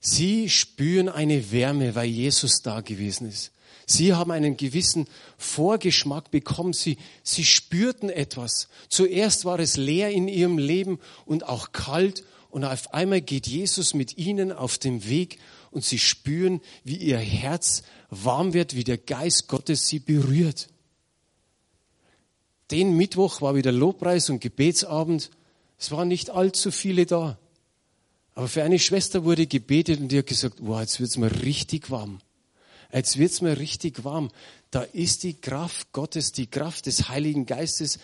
Sie 0.00 0.48
spüren 0.48 1.10
eine 1.10 1.52
Wärme, 1.52 1.94
weil 1.94 2.08
Jesus 2.08 2.62
da 2.62 2.80
gewesen 2.80 3.28
ist. 3.28 3.52
Sie 3.84 4.14
haben 4.14 4.30
einen 4.30 4.56
gewissen 4.56 5.06
Vorgeschmack 5.36 6.30
bekommen. 6.30 6.72
Sie, 6.72 6.96
sie 7.22 7.44
spürten 7.44 8.08
etwas. 8.08 8.68
Zuerst 8.88 9.44
war 9.44 9.58
es 9.58 9.76
leer 9.76 10.10
in 10.10 10.26
ihrem 10.26 10.56
Leben 10.56 11.00
und 11.26 11.46
auch 11.46 11.72
kalt. 11.72 12.24
Und 12.48 12.64
auf 12.64 12.94
einmal 12.94 13.20
geht 13.20 13.46
Jesus 13.46 13.92
mit 13.92 14.16
ihnen 14.16 14.52
auf 14.52 14.78
dem 14.78 15.06
Weg 15.06 15.38
und 15.70 15.84
sie 15.84 15.98
spüren, 15.98 16.60
wie 16.84 16.96
ihr 16.96 17.18
Herz 17.18 17.82
warm 18.10 18.54
wird, 18.54 18.74
wie 18.74 18.84
der 18.84 18.98
Geist 18.98 19.48
Gottes 19.48 19.86
sie 19.86 19.98
berührt. 19.98 20.68
Den 22.70 22.96
Mittwoch 22.96 23.40
war 23.40 23.54
wieder 23.54 23.72
Lobpreis 23.72 24.28
und 24.30 24.40
Gebetsabend. 24.40 25.30
Es 25.78 25.90
waren 25.90 26.08
nicht 26.08 26.30
allzu 26.30 26.70
viele 26.70 27.06
da. 27.06 27.38
Aber 28.34 28.48
für 28.48 28.62
eine 28.62 28.78
Schwester 28.78 29.24
wurde 29.24 29.46
gebetet 29.46 30.00
und 30.00 30.12
die 30.12 30.18
hat 30.18 30.26
gesagt, 30.26 30.58
wow, 30.60 30.80
jetzt 30.80 31.00
wird's 31.00 31.16
mir 31.16 31.42
richtig 31.42 31.90
warm. 31.90 32.20
Jetzt 32.92 33.18
wird's 33.18 33.40
mir 33.40 33.58
richtig 33.58 34.04
warm. 34.04 34.30
Da 34.70 34.82
ist 34.82 35.22
die 35.22 35.34
Kraft 35.34 35.92
Gottes, 35.92 36.32
die 36.32 36.46
Kraft 36.46 36.86
des 36.86 37.08
Heiligen 37.08 37.46
Geistes 37.46 37.98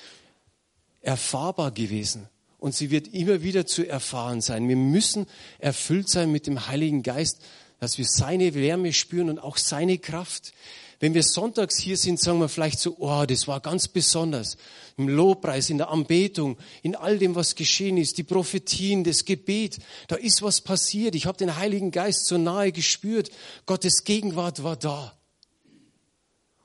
erfahrbar 1.02 1.70
gewesen. 1.70 2.28
Und 2.64 2.74
sie 2.74 2.90
wird 2.90 3.08
immer 3.08 3.42
wieder 3.42 3.66
zu 3.66 3.86
erfahren 3.86 4.40
sein. 4.40 4.70
Wir 4.70 4.76
müssen 4.76 5.26
erfüllt 5.58 6.08
sein 6.08 6.32
mit 6.32 6.46
dem 6.46 6.66
Heiligen 6.66 7.02
Geist, 7.02 7.42
dass 7.78 7.98
wir 7.98 8.06
seine 8.06 8.54
Wärme 8.54 8.94
spüren 8.94 9.28
und 9.28 9.38
auch 9.38 9.58
seine 9.58 9.98
Kraft. 9.98 10.54
Wenn 10.98 11.12
wir 11.12 11.24
sonntags 11.24 11.76
hier 11.78 11.98
sind, 11.98 12.18
sagen 12.18 12.38
wir 12.38 12.48
vielleicht 12.48 12.78
so, 12.78 12.96
oh, 13.00 13.26
das 13.26 13.46
war 13.46 13.60
ganz 13.60 13.88
besonders. 13.88 14.56
Im 14.96 15.10
Lobpreis, 15.10 15.68
in 15.68 15.76
der 15.76 15.90
Anbetung, 15.90 16.56
in 16.82 16.96
all 16.96 17.18
dem, 17.18 17.34
was 17.34 17.54
geschehen 17.54 17.98
ist, 17.98 18.16
die 18.16 18.22
Prophetien, 18.22 19.04
das 19.04 19.26
Gebet, 19.26 19.80
da 20.08 20.16
ist 20.16 20.40
was 20.40 20.62
passiert. 20.62 21.14
Ich 21.16 21.26
habe 21.26 21.36
den 21.36 21.56
Heiligen 21.56 21.90
Geist 21.90 22.24
so 22.24 22.38
nahe 22.38 22.72
gespürt. 22.72 23.28
Gottes 23.66 24.04
Gegenwart 24.04 24.62
war 24.62 24.76
da. 24.76 25.14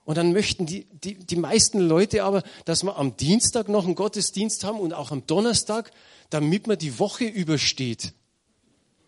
Und 0.09 0.17
dann 0.17 0.33
möchten 0.33 0.65
die, 0.65 0.87
die, 1.03 1.19
die 1.19 1.35
meisten 1.35 1.79
Leute 1.79 2.23
aber, 2.23 2.41
dass 2.65 2.81
wir 2.81 2.97
am 2.97 3.15
Dienstag 3.15 3.69
noch 3.69 3.85
einen 3.85 3.93
Gottesdienst 3.93 4.63
haben 4.63 4.79
und 4.79 4.93
auch 4.93 5.11
am 5.11 5.27
Donnerstag, 5.27 5.91
damit 6.31 6.65
man 6.65 6.79
die 6.79 6.97
Woche 6.97 7.25
übersteht. 7.25 8.13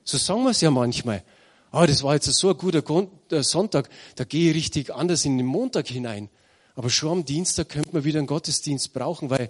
So 0.03 0.19
sagen 0.19 0.43
wir 0.43 0.51
es 0.51 0.61
ja 0.61 0.69
manchmal 0.69 1.23
ah, 1.71 1.87
das 1.87 2.03
war 2.03 2.13
jetzt 2.13 2.25
so 2.25 2.49
ein 2.49 2.57
guter 2.57 2.83
äh, 3.31 3.43
Sonntag, 3.43 3.89
da 4.15 4.23
gehe 4.23 4.49
ich 4.49 4.55
richtig 4.55 4.93
anders 4.93 5.25
in 5.25 5.37
den 5.37 5.47
Montag 5.47 5.87
hinein. 5.87 6.29
Aber 6.75 6.89
schon 6.89 7.19
am 7.19 7.25
Dienstag 7.25 7.69
könnte 7.69 7.93
man 7.93 8.03
wieder 8.03 8.19
einen 8.19 8.27
Gottesdienst 8.27 8.93
brauchen, 8.93 9.29
weil 9.29 9.49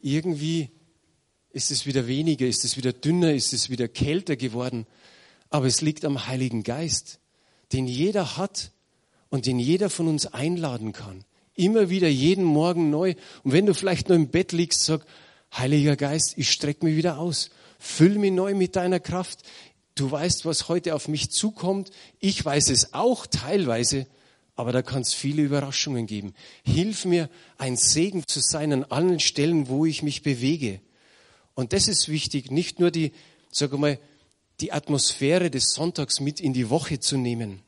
irgendwie 0.00 0.70
ist 1.50 1.70
es 1.70 1.86
wieder 1.86 2.06
weniger, 2.06 2.46
ist 2.46 2.64
es 2.64 2.76
wieder 2.76 2.92
dünner, 2.92 3.32
ist 3.32 3.52
es 3.52 3.68
wieder 3.68 3.88
kälter 3.88 4.36
geworden. 4.36 4.86
Aber 5.50 5.66
es 5.66 5.80
liegt 5.80 6.04
am 6.04 6.26
Heiligen 6.26 6.62
Geist, 6.62 7.18
den 7.72 7.86
jeder 7.86 8.36
hat 8.36 8.71
und 9.32 9.46
den 9.46 9.58
jeder 9.58 9.88
von 9.88 10.08
uns 10.08 10.26
einladen 10.26 10.92
kann. 10.92 11.24
Immer 11.54 11.88
wieder, 11.88 12.06
jeden 12.06 12.44
Morgen 12.44 12.90
neu. 12.90 13.14
Und 13.42 13.52
wenn 13.52 13.64
du 13.64 13.72
vielleicht 13.72 14.10
nur 14.10 14.16
im 14.16 14.28
Bett 14.28 14.52
liegst, 14.52 14.84
sag, 14.84 15.06
Heiliger 15.56 15.96
Geist, 15.96 16.34
ich 16.36 16.50
strecke 16.50 16.84
mich 16.84 16.96
wieder 16.96 17.18
aus. 17.18 17.48
Füll 17.78 18.18
mich 18.18 18.30
neu 18.30 18.54
mit 18.54 18.76
deiner 18.76 19.00
Kraft. 19.00 19.40
Du 19.94 20.10
weißt, 20.10 20.44
was 20.44 20.68
heute 20.68 20.94
auf 20.94 21.08
mich 21.08 21.30
zukommt. 21.30 21.92
Ich 22.20 22.44
weiß 22.44 22.68
es 22.68 22.92
auch 22.92 23.26
teilweise, 23.26 24.06
aber 24.54 24.70
da 24.70 24.82
kann 24.82 25.00
es 25.00 25.14
viele 25.14 25.42
Überraschungen 25.42 26.06
geben. 26.06 26.34
Hilf 26.62 27.06
mir, 27.06 27.30
ein 27.56 27.78
Segen 27.78 28.26
zu 28.26 28.40
sein 28.40 28.70
an 28.74 28.84
allen 28.84 29.18
Stellen, 29.18 29.66
wo 29.66 29.86
ich 29.86 30.02
mich 30.02 30.22
bewege. 30.22 30.78
Und 31.54 31.72
das 31.72 31.88
ist 31.88 32.10
wichtig, 32.10 32.50
nicht 32.50 32.80
nur 32.80 32.90
die, 32.90 33.12
sag 33.50 33.72
mal, 33.78 33.98
die 34.60 34.72
Atmosphäre 34.72 35.50
des 35.50 35.72
Sonntags 35.72 36.20
mit 36.20 36.38
in 36.38 36.52
die 36.52 36.68
Woche 36.68 37.00
zu 37.00 37.16
nehmen. 37.16 37.62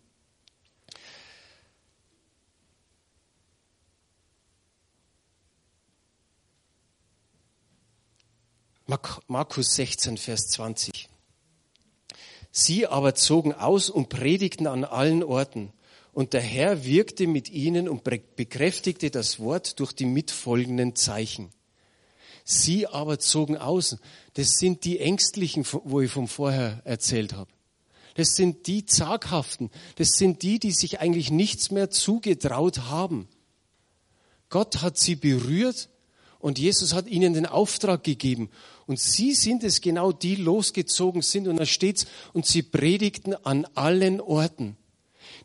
Markus 9.29 9.75
16, 9.75 10.19
Vers 10.19 10.49
20. 10.49 11.09
Sie 12.51 12.87
aber 12.87 13.15
zogen 13.15 13.53
aus 13.53 13.91
und 13.91 14.09
predigten 14.09 14.67
an 14.67 14.85
allen 14.85 15.23
Orten. 15.23 15.73
Und 16.13 16.33
der 16.33 16.41
Herr 16.41 16.85
wirkte 16.85 17.27
mit 17.27 17.51
ihnen 17.51 17.89
und 17.89 18.05
bekräftigte 18.05 19.11
das 19.11 19.41
Wort 19.41 19.81
durch 19.81 19.93
die 19.93 20.05
mitfolgenden 20.05 20.95
Zeichen. 20.95 21.51
Sie 22.45 22.87
aber 22.87 23.19
zogen 23.19 23.57
aus. 23.57 23.97
Das 24.35 24.51
sind 24.51 24.85
die 24.85 25.01
Ängstlichen, 25.01 25.67
wo 25.85 26.01
ich 26.01 26.11
von 26.11 26.29
vorher 26.29 26.81
erzählt 26.85 27.33
habe. 27.33 27.51
Das 28.15 28.37
sind 28.37 28.69
die 28.69 28.85
Zaghaften. 28.87 29.71
Das 29.97 30.11
sind 30.11 30.43
die, 30.43 30.61
die 30.61 30.71
sich 30.71 31.01
eigentlich 31.01 31.33
nichts 31.33 31.71
mehr 31.71 31.91
zugetraut 31.91 32.83
haben. 32.83 33.29
Gott 34.51 34.83
hat 34.83 34.99
sie 34.99 35.17
berührt 35.17 35.89
und 36.45 36.59
Jesus 36.59 36.93
hat 36.93 37.07
ihnen 37.07 37.33
den 37.33 37.47
Auftrag 37.47 38.05
gegeben. 38.05 38.51
Und 38.87 39.01
sie 39.01 39.33
sind 39.33 39.65
es 39.65 39.81
genau, 39.81 40.13
die 40.13 40.37
losgezogen 40.37 41.23
sind. 41.23 41.49
Und 41.49 41.57
da 41.57 41.65
steht's, 41.65 42.05
und 42.35 42.45
sie 42.45 42.63
predigten 42.63 43.33
an 43.47 43.67
allen 43.75 44.21
Orten. 44.21 44.77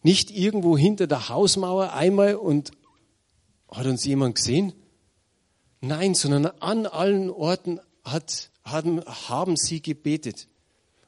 Nicht 0.04 0.30
irgendwo 0.30 0.78
hinter 0.78 1.08
der 1.08 1.30
Hausmauer 1.30 1.94
einmal 1.94 2.36
und 2.36 2.72
hat 3.72 3.86
uns 3.86 4.04
jemand 4.04 4.36
gesehen? 4.36 4.74
Nein, 5.80 6.16
sondern 6.16 6.48
an 6.48 6.86
allen 6.86 7.30
Orten 7.30 7.80
hat, 8.04 8.50
haben, 8.66 9.00
haben 9.06 9.56
sie 9.56 9.82
gebetet 9.82 10.50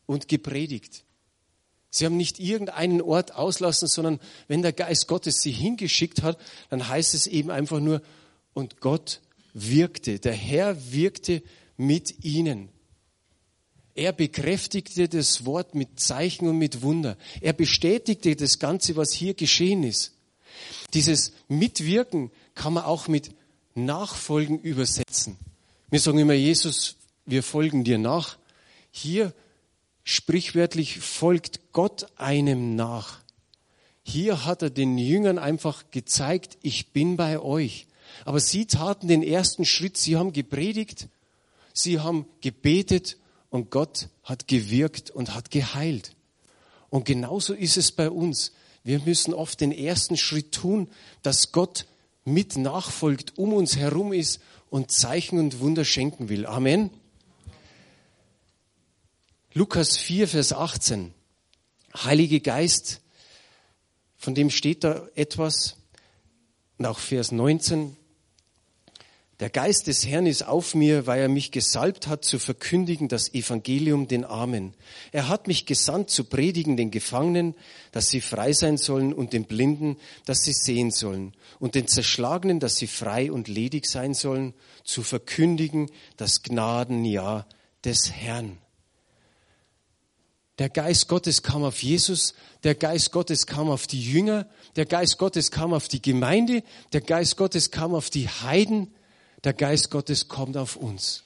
und 0.06 0.30
gepredigt. 0.30 1.04
Sie 1.90 2.06
haben 2.06 2.16
nicht 2.16 2.40
irgendeinen 2.40 3.02
Ort 3.02 3.36
auslassen, 3.36 3.90
sondern 3.90 4.22
wenn 4.48 4.62
der 4.62 4.72
Geist 4.72 5.10
Gottes 5.10 5.42
sie 5.42 5.52
hingeschickt 5.52 6.24
hat, 6.24 6.40
dann 6.70 6.88
heißt 6.88 7.14
es 7.14 7.28
eben 7.28 7.52
einfach 7.52 7.82
nur, 7.82 8.02
und 8.54 8.80
Gott 8.80 9.20
wirkte, 9.54 10.20
der 10.20 10.34
Herr 10.34 10.92
wirkte 10.92 11.44
mit 11.78 12.24
ihnen. 12.24 12.70
Er 13.94 14.14
bekräftigte 14.14 15.10
das 15.10 15.46
Wort 15.46 15.76
mit 15.76 16.00
Zeichen 16.00 16.48
und 16.48 16.58
mit 16.58 16.82
Wunder. 16.82 17.18
Er 17.42 17.54
bestätigte 17.54 18.36
das 18.36 18.60
Ganze, 18.60 18.96
was 18.96 19.12
hier 19.12 19.34
geschehen 19.34 19.84
ist. 19.84 20.14
Dieses 20.94 21.34
Mitwirken 21.48 22.32
kann 22.56 22.74
man 22.74 22.84
auch 22.84 23.08
mit 23.08 23.32
Nachfolgen 23.76 24.60
übersetzen. 24.60 25.38
Wir 25.90 26.00
sagen 26.00 26.20
immer, 26.20 26.34
Jesus, 26.34 26.96
wir 27.26 27.44
folgen 27.44 27.84
dir 27.84 27.98
nach. 27.98 28.38
Hier 28.92 29.34
sprichwörtlich 30.04 31.00
folgt 31.00 31.74
Gott 31.74 32.08
einem 32.18 32.76
nach. 32.76 33.20
Hier 34.04 34.46
hat 34.46 34.62
er 34.62 34.70
den 34.70 34.98
Jüngern 34.98 35.38
einfach 35.38 35.86
gezeigt, 35.92 36.58
ich 36.62 36.92
bin 36.92 37.18
bei 37.18 37.40
euch. 37.40 37.88
Aber 38.26 38.40
sie 38.40 38.66
taten 38.66 39.08
den 39.08 39.24
ersten 39.24 39.66
Schritt, 39.66 39.98
sie 39.98 40.18
haben 40.18 40.34
gepredigt, 40.34 41.08
sie 41.74 42.00
haben 42.00 42.26
gebetet 42.42 43.18
und 43.50 43.70
Gott 43.70 44.10
hat 44.24 44.48
gewirkt 44.48 45.12
und 45.12 45.34
hat 45.34 45.52
geheilt. 45.52 46.16
Und 46.90 47.06
genauso 47.06 47.54
ist 47.54 47.78
es 47.78 47.92
bei 47.92 48.10
uns. 48.10 48.52
Wir 48.84 49.00
müssen 49.00 49.34
oft 49.34 49.62
den 49.62 49.72
ersten 49.72 50.18
Schritt 50.18 50.52
tun, 50.52 50.90
dass 51.22 51.52
Gott 51.52 51.86
mit 52.26 52.58
nachfolgt, 52.58 53.38
um 53.38 53.54
uns 53.54 53.78
herum 53.78 54.14
ist 54.14 54.42
und 54.70 54.92
Zeichen 54.92 55.40
und 55.40 55.60
Wunder 55.60 55.86
schenken 55.86 56.30
will. 56.30 56.46
Amen. 56.46 56.90
Lukas 59.54 59.98
4, 59.98 60.28
Vers 60.30 60.54
18. 60.54 61.14
Heilige 61.94 62.40
Geist, 62.40 63.02
von 64.18 64.34
dem 64.34 64.50
steht 64.50 64.84
da 64.84 65.08
etwas. 65.16 65.78
Und 66.78 66.86
auch 66.86 67.00
Vers 67.00 67.32
19. 67.32 67.98
Der 69.42 69.50
Geist 69.50 69.88
des 69.88 70.06
Herrn 70.06 70.28
ist 70.28 70.48
auf 70.48 70.76
mir, 70.76 71.08
weil 71.08 71.20
er 71.20 71.28
mich 71.28 71.50
gesalbt 71.50 72.06
hat, 72.06 72.24
zu 72.24 72.38
verkündigen 72.38 73.08
das 73.08 73.34
Evangelium 73.34 74.08
den 74.08 74.24
Armen. 74.24 74.76
Er 75.12 75.30
hat 75.30 75.48
mich 75.48 75.66
gesandt, 75.66 76.12
zu 76.12 76.26
predigen 76.26 76.78
den 76.78 76.92
Gefangenen, 76.92 77.56
dass 77.92 78.10
sie 78.10 78.22
frei 78.22 78.54
sein 78.54 78.78
sollen, 78.78 79.14
und 79.14 79.34
den 79.34 79.46
Blinden, 79.46 79.98
dass 80.26 80.44
sie 80.44 80.54
sehen 80.54 80.92
sollen, 80.92 81.34
und 81.60 81.74
den 81.74 81.88
Zerschlagenen, 81.88 82.60
dass 82.60 82.76
sie 82.76 82.86
frei 82.86 83.32
und 83.32 83.48
ledig 83.48 83.88
sein 83.88 84.14
sollen, 84.14 84.54
zu 84.84 85.02
verkündigen 85.02 85.90
das 86.18 86.44
Gnadenjahr 86.44 87.48
des 87.84 88.12
Herrn. 88.12 88.60
Der 90.60 90.70
Geist 90.70 91.08
Gottes 91.08 91.42
kam 91.42 91.64
auf 91.64 91.82
Jesus, 91.82 92.36
der 92.64 92.76
Geist 92.76 93.12
Gottes 93.12 93.48
kam 93.48 93.72
auf 93.72 93.88
die 93.88 94.04
Jünger, 94.04 94.48
der 94.76 94.86
Geist 94.86 95.18
Gottes 95.18 95.50
kam 95.50 95.74
auf 95.74 95.88
die 95.88 96.04
Gemeinde, 96.04 96.62
der 96.94 97.02
Geist 97.02 97.38
Gottes 97.38 97.72
kam 97.72 97.96
auf 97.96 98.12
die 98.12 98.30
Heiden, 98.30 98.94
der 99.44 99.54
Geist 99.54 99.90
Gottes 99.90 100.28
kommt 100.28 100.58
auf 100.58 100.76
uns. 100.76 101.24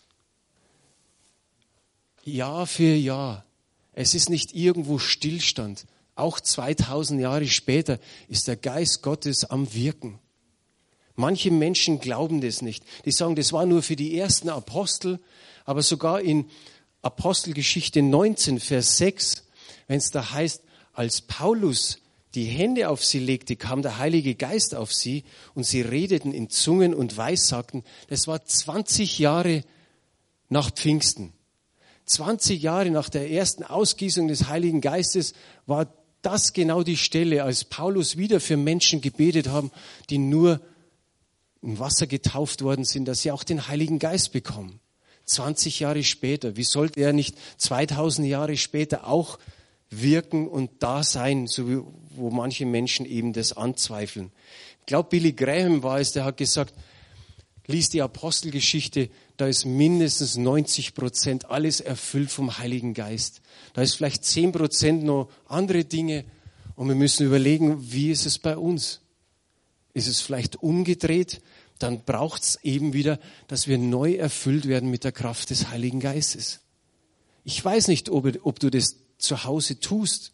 Jahr 2.23 2.65
für 2.65 2.95
Jahr. 2.95 3.45
Es 3.93 4.13
ist 4.13 4.29
nicht 4.29 4.53
irgendwo 4.53 4.99
Stillstand. 4.99 5.85
Auch 6.15 6.39
2000 6.39 7.21
Jahre 7.21 7.47
später 7.47 7.99
ist 8.27 8.47
der 8.47 8.55
Geist 8.55 9.01
Gottes 9.01 9.45
am 9.45 9.73
Wirken. 9.73 10.19
Manche 11.15 11.51
Menschen 11.51 11.99
glauben 11.99 12.41
das 12.41 12.61
nicht. 12.61 12.83
Die 13.05 13.11
sagen, 13.11 13.35
das 13.35 13.53
war 13.53 13.65
nur 13.65 13.83
für 13.83 13.95
die 13.95 14.17
ersten 14.17 14.49
Apostel, 14.49 15.19
aber 15.63 15.81
sogar 15.81 16.21
in 16.21 16.49
Apostelgeschichte 17.01 18.01
19, 18.01 18.59
Vers 18.59 18.97
6, 18.97 19.43
wenn 19.87 19.97
es 19.97 20.11
da 20.11 20.31
heißt, 20.31 20.61
als 20.93 21.21
Paulus 21.21 21.99
die 22.35 22.45
Hände 22.45 22.89
auf 22.89 23.03
sie 23.03 23.19
legte, 23.19 23.55
kam 23.55 23.81
der 23.81 23.97
Heilige 23.97 24.35
Geist 24.35 24.75
auf 24.75 24.93
sie 24.93 25.23
und 25.53 25.65
sie 25.65 25.81
redeten 25.81 26.33
in 26.33 26.49
Zungen 26.49 26.93
und 26.93 27.17
Weissagten. 27.17 27.83
Das 28.09 28.27
war 28.27 28.43
20 28.43 29.19
Jahre 29.19 29.63
nach 30.49 30.69
Pfingsten. 30.71 31.33
20 32.05 32.61
Jahre 32.61 32.91
nach 32.91 33.09
der 33.09 33.31
ersten 33.31 33.63
Ausgießung 33.63 34.27
des 34.27 34.47
Heiligen 34.47 34.81
Geistes 34.81 35.33
war 35.65 35.87
das 36.21 36.53
genau 36.53 36.83
die 36.83 36.97
Stelle, 36.97 37.43
als 37.43 37.63
Paulus 37.63 38.17
wieder 38.17 38.39
für 38.39 38.57
Menschen 38.57 39.01
gebetet 39.01 39.47
haben, 39.47 39.71
die 40.09 40.17
nur 40.17 40.59
im 41.61 41.79
Wasser 41.79 42.05
getauft 42.05 42.61
worden 42.61 42.85
sind, 42.85 43.05
dass 43.05 43.21
sie 43.21 43.31
auch 43.31 43.43
den 43.43 43.67
Heiligen 43.67 43.97
Geist 43.97 44.31
bekommen. 44.33 44.79
20 45.25 45.79
Jahre 45.79 46.03
später, 46.03 46.55
wie 46.57 46.63
sollte 46.63 46.99
er 46.99 47.13
nicht 47.13 47.35
2000 47.57 48.27
Jahre 48.27 48.57
später 48.57 49.07
auch 49.07 49.39
wirken 50.01 50.47
und 50.47 50.71
da 50.79 51.03
sein, 51.03 51.47
so 51.47 51.69
wie, 51.69 51.81
wo 52.15 52.29
manche 52.29 52.65
Menschen 52.65 53.05
eben 53.05 53.33
das 53.33 53.53
anzweifeln. 53.53 54.31
Ich 54.81 54.85
glaube, 54.85 55.09
Billy 55.09 55.33
Graham 55.33 55.83
war 55.83 55.99
es, 55.99 56.11
der 56.11 56.25
hat 56.25 56.37
gesagt, 56.37 56.73
lies 57.67 57.89
die 57.89 58.01
Apostelgeschichte, 58.01 59.09
da 59.37 59.47
ist 59.47 59.65
mindestens 59.65 60.37
90 60.37 60.93
Prozent 60.93 61.49
alles 61.49 61.81
erfüllt 61.81 62.31
vom 62.31 62.57
Heiligen 62.57 62.93
Geist. 62.93 63.41
Da 63.73 63.81
ist 63.81 63.95
vielleicht 63.95 64.23
10 64.23 64.51
Prozent 64.51 65.03
noch 65.03 65.29
andere 65.47 65.83
Dinge 65.83 66.25
und 66.75 66.87
wir 66.87 66.95
müssen 66.95 67.25
überlegen, 67.25 67.91
wie 67.91 68.11
ist 68.11 68.25
es 68.25 68.37
bei 68.37 68.57
uns? 68.57 69.01
Ist 69.93 70.07
es 70.07 70.21
vielleicht 70.21 70.57
umgedreht? 70.57 71.41
Dann 71.79 72.03
braucht 72.03 72.43
es 72.43 72.59
eben 72.63 72.93
wieder, 72.93 73.19
dass 73.47 73.67
wir 73.67 73.77
neu 73.77 74.13
erfüllt 74.13 74.67
werden 74.67 74.89
mit 74.89 75.03
der 75.03 75.11
Kraft 75.11 75.49
des 75.49 75.69
Heiligen 75.69 75.99
Geistes. 75.99 76.61
Ich 77.43 77.63
weiß 77.63 77.87
nicht, 77.89 78.09
ob, 78.09 78.27
ob 78.43 78.59
du 78.59 78.69
das 78.69 78.97
zu 79.17 79.43
Hause 79.43 79.79
tust. 79.79 80.31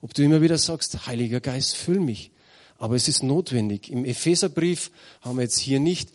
Ob 0.00 0.14
du 0.14 0.22
immer 0.22 0.42
wieder 0.42 0.58
sagst, 0.58 1.06
Heiliger 1.06 1.40
Geist, 1.40 1.76
füll 1.76 2.00
mich. 2.00 2.30
Aber 2.78 2.94
es 2.94 3.08
ist 3.08 3.22
notwendig. 3.22 3.90
Im 3.90 4.04
Epheserbrief 4.04 4.90
haben 5.22 5.36
wir 5.36 5.42
jetzt 5.42 5.58
hier 5.58 5.80
nicht, 5.80 6.10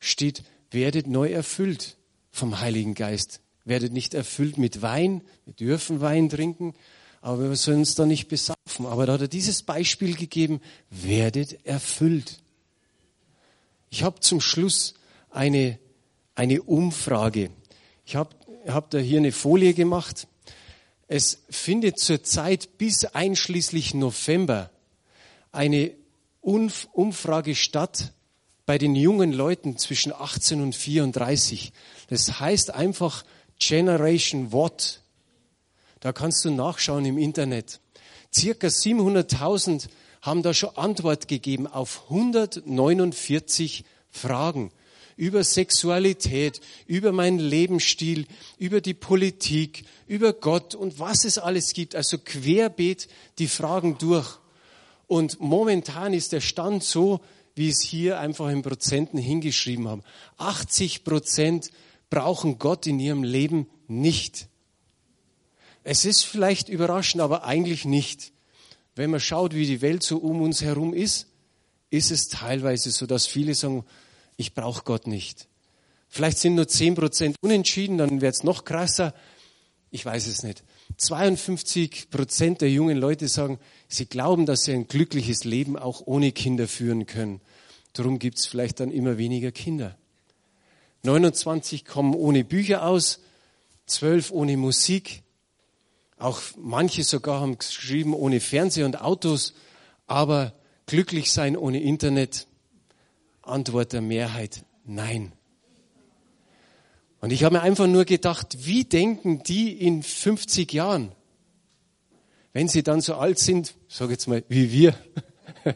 steht, 0.00 0.44
werdet 0.70 1.06
neu 1.06 1.30
erfüllt 1.30 1.96
vom 2.30 2.60
Heiligen 2.60 2.94
Geist. 2.94 3.40
Werdet 3.64 3.92
nicht 3.92 4.14
erfüllt 4.14 4.58
mit 4.58 4.82
Wein. 4.82 5.22
Wir 5.44 5.54
dürfen 5.54 6.00
Wein 6.00 6.28
trinken, 6.28 6.74
aber 7.20 7.48
wir 7.48 7.56
sollen 7.56 7.80
uns 7.80 7.94
da 7.94 8.06
nicht 8.06 8.28
besaufen. 8.28 8.86
Aber 8.86 9.06
da 9.06 9.14
hat 9.14 9.22
er 9.22 9.28
dieses 9.28 9.62
Beispiel 9.62 10.14
gegeben, 10.14 10.60
werdet 10.90 11.66
erfüllt. 11.66 12.40
Ich 13.90 14.02
habe 14.02 14.20
zum 14.20 14.40
Schluss 14.40 14.94
eine, 15.30 15.78
eine 16.34 16.62
Umfrage. 16.62 17.50
Ich 18.04 18.16
habe 18.16 18.30
hab 18.66 18.90
da 18.90 18.98
hier 18.98 19.18
eine 19.18 19.32
Folie 19.32 19.74
gemacht. 19.74 20.28
Es 21.08 21.42
findet 21.48 21.98
zurzeit 22.00 22.78
bis 22.78 23.04
einschließlich 23.04 23.94
November 23.94 24.70
eine 25.52 25.92
Umfrage 26.40 27.54
statt 27.54 28.12
bei 28.66 28.78
den 28.78 28.96
jungen 28.96 29.32
Leuten 29.32 29.78
zwischen 29.78 30.12
18 30.12 30.60
und 30.60 30.74
34. 30.74 31.72
Das 32.08 32.40
heißt 32.40 32.74
einfach, 32.74 33.24
Generation 33.58 34.52
What. 34.52 35.00
Da 36.00 36.12
kannst 36.12 36.44
du 36.44 36.50
nachschauen 36.50 37.04
im 37.04 37.18
Internet. 37.18 37.80
Circa 38.34 38.66
700.000 38.66 39.88
haben 40.22 40.42
da 40.42 40.52
schon 40.52 40.76
Antwort 40.76 41.28
gegeben 41.28 41.66
auf 41.68 42.02
149 42.10 43.84
Fragen 44.10 44.72
über 45.16 45.42
Sexualität, 45.44 46.60
über 46.86 47.12
meinen 47.12 47.38
Lebensstil, 47.38 48.26
über 48.58 48.80
die 48.80 48.94
Politik, 48.94 49.84
über 50.06 50.32
Gott 50.32 50.74
und 50.74 50.98
was 50.98 51.24
es 51.24 51.38
alles 51.38 51.72
gibt. 51.72 51.94
Also 51.94 52.18
querbeet 52.18 53.08
die 53.38 53.48
Fragen 53.48 53.96
durch. 53.98 54.38
Und 55.06 55.40
momentan 55.40 56.12
ist 56.12 56.32
der 56.32 56.40
Stand 56.40 56.84
so, 56.84 57.20
wie 57.54 57.70
es 57.70 57.80
hier 57.80 58.20
einfach 58.20 58.50
in 58.50 58.62
Prozenten 58.62 59.18
hingeschrieben 59.18 59.88
haben. 59.88 60.02
80 60.36 61.04
Prozent 61.04 61.70
brauchen 62.10 62.58
Gott 62.58 62.86
in 62.86 63.00
ihrem 63.00 63.24
Leben 63.24 63.66
nicht. 63.88 64.48
Es 65.82 66.04
ist 66.04 66.24
vielleicht 66.24 66.68
überraschend, 66.68 67.22
aber 67.22 67.44
eigentlich 67.44 67.84
nicht. 67.84 68.32
Wenn 68.94 69.10
man 69.10 69.20
schaut, 69.20 69.54
wie 69.54 69.66
die 69.66 69.80
Welt 69.82 70.02
so 70.02 70.18
um 70.18 70.42
uns 70.42 70.60
herum 70.62 70.92
ist, 70.92 71.28
ist 71.90 72.10
es 72.10 72.28
teilweise 72.28 72.90
so, 72.90 73.06
dass 73.06 73.26
viele 73.26 73.54
sagen, 73.54 73.84
ich 74.36 74.54
brauche 74.54 74.84
Gott 74.84 75.06
nicht. 75.06 75.48
Vielleicht 76.08 76.38
sind 76.38 76.54
nur 76.54 76.68
10 76.68 76.94
Prozent 76.94 77.36
unentschieden, 77.40 77.98
dann 77.98 78.20
wird 78.20 78.34
es 78.34 78.44
noch 78.44 78.64
krasser. 78.64 79.14
Ich 79.90 80.04
weiß 80.04 80.26
es 80.26 80.42
nicht. 80.42 80.62
52 80.98 82.10
Prozent 82.10 82.60
der 82.60 82.70
jungen 82.70 82.96
Leute 82.96 83.28
sagen, 83.28 83.58
sie 83.88 84.06
glauben, 84.06 84.46
dass 84.46 84.64
sie 84.64 84.72
ein 84.72 84.88
glückliches 84.88 85.44
Leben 85.44 85.76
auch 85.76 86.02
ohne 86.06 86.32
Kinder 86.32 86.68
führen 86.68 87.06
können. 87.06 87.40
Darum 87.92 88.18
gibt 88.18 88.38
es 88.38 88.46
vielleicht 88.46 88.80
dann 88.80 88.90
immer 88.90 89.18
weniger 89.18 89.52
Kinder. 89.52 89.96
29 91.02 91.84
kommen 91.84 92.14
ohne 92.14 92.44
Bücher 92.44 92.84
aus, 92.86 93.20
12 93.86 94.32
ohne 94.32 94.56
Musik. 94.56 95.22
Auch 96.18 96.40
manche 96.56 97.04
sogar 97.04 97.40
haben 97.40 97.58
geschrieben 97.58 98.14
ohne 98.14 98.40
Fernseher 98.40 98.86
und 98.86 99.00
Autos, 99.00 99.54
aber 100.06 100.52
glücklich 100.86 101.30
sein 101.30 101.56
ohne 101.56 101.80
Internet. 101.82 102.46
Antwort 103.46 103.92
der 103.92 104.00
Mehrheit, 104.00 104.64
nein. 104.84 105.32
Und 107.20 107.32
ich 107.32 107.44
habe 107.44 107.56
mir 107.56 107.62
einfach 107.62 107.86
nur 107.86 108.04
gedacht, 108.04 108.66
wie 108.66 108.84
denken 108.84 109.42
die 109.42 109.72
in 109.72 110.02
50 110.02 110.72
Jahren, 110.72 111.12
wenn 112.52 112.68
sie 112.68 112.82
dann 112.82 113.00
so 113.00 113.14
alt 113.14 113.38
sind, 113.38 113.74
sage 113.88 114.12
jetzt 114.12 114.28
mal, 114.28 114.44
wie 114.48 114.70
wir, 114.72 114.94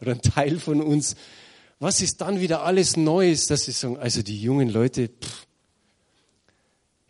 oder 0.00 0.12
ein 0.12 0.22
Teil 0.22 0.58
von 0.58 0.80
uns, 0.80 1.16
was 1.78 2.00
ist 2.00 2.20
dann 2.20 2.40
wieder 2.40 2.62
alles 2.62 2.96
Neues, 2.96 3.46
dass 3.46 3.64
sie 3.64 3.72
sagen, 3.72 3.98
also 3.98 4.22
die 4.22 4.40
jungen 4.40 4.68
Leute, 4.68 5.08
pff, 5.08 5.46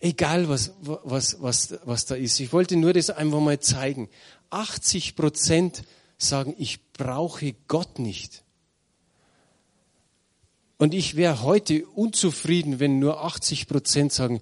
egal 0.01 0.49
was, 0.49 0.73
was, 0.81 1.41
was, 1.41 1.79
was 1.85 2.07
da 2.07 2.15
ist. 2.15 2.41
Ich 2.41 2.53
wollte 2.53 2.77
nur 2.77 2.93
das 2.93 3.11
einfach 3.11 3.41
mal 3.41 3.61
zeigen. 3.61 4.09
80 4.51 5.17
Prozent 5.17 5.85
sagen, 6.19 6.55
ich 6.59 6.93
brauche 6.93 7.55
Gott 7.69 7.99
nicht. 7.99 8.45
Und 10.79 10.93
ich 10.93 11.17
wäre 11.17 11.43
heute 11.43 11.87
unzufrieden, 11.87 12.81
wenn 12.81 12.99
nur 12.99 13.25
80 13.25 13.67
Prozent 13.67 14.13
sagen, 14.13 14.41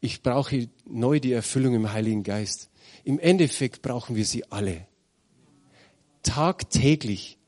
ich 0.00 0.22
brauche 0.22 0.68
neu 0.86 1.20
die 1.20 1.32
Erfüllung 1.32 1.74
im 1.74 1.92
Heiligen 1.92 2.22
Geist. 2.22 2.70
Im 3.04 3.18
Endeffekt 3.18 3.82
brauchen 3.82 4.16
wir 4.16 4.24
sie 4.24 4.50
alle. 4.50 4.86
Tagtäglich. 6.22 7.38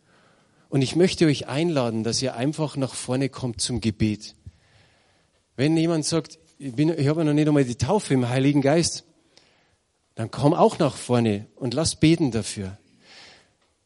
Und 0.68 0.82
ich 0.82 0.96
möchte 0.96 1.26
euch 1.26 1.48
einladen, 1.48 2.04
dass 2.04 2.20
ihr 2.20 2.34
einfach 2.34 2.76
nach 2.76 2.94
vorne 2.94 3.28
kommt 3.28 3.60
zum 3.60 3.80
Gebet. 3.80 4.34
Wenn 5.56 5.76
jemand 5.76 6.04
sagt, 6.04 6.38
ich, 6.58 6.74
bin, 6.74 6.90
ich 6.90 7.08
habe 7.08 7.24
noch 7.24 7.32
nicht 7.32 7.48
einmal 7.48 7.64
die 7.64 7.76
Taufe 7.76 8.14
im 8.14 8.28
Heiligen 8.28 8.60
Geist, 8.60 9.04
dann 10.14 10.30
komm 10.30 10.54
auch 10.54 10.78
nach 10.78 10.96
vorne 10.96 11.46
und 11.56 11.74
lass 11.74 11.96
beten 11.96 12.30
dafür. 12.30 12.78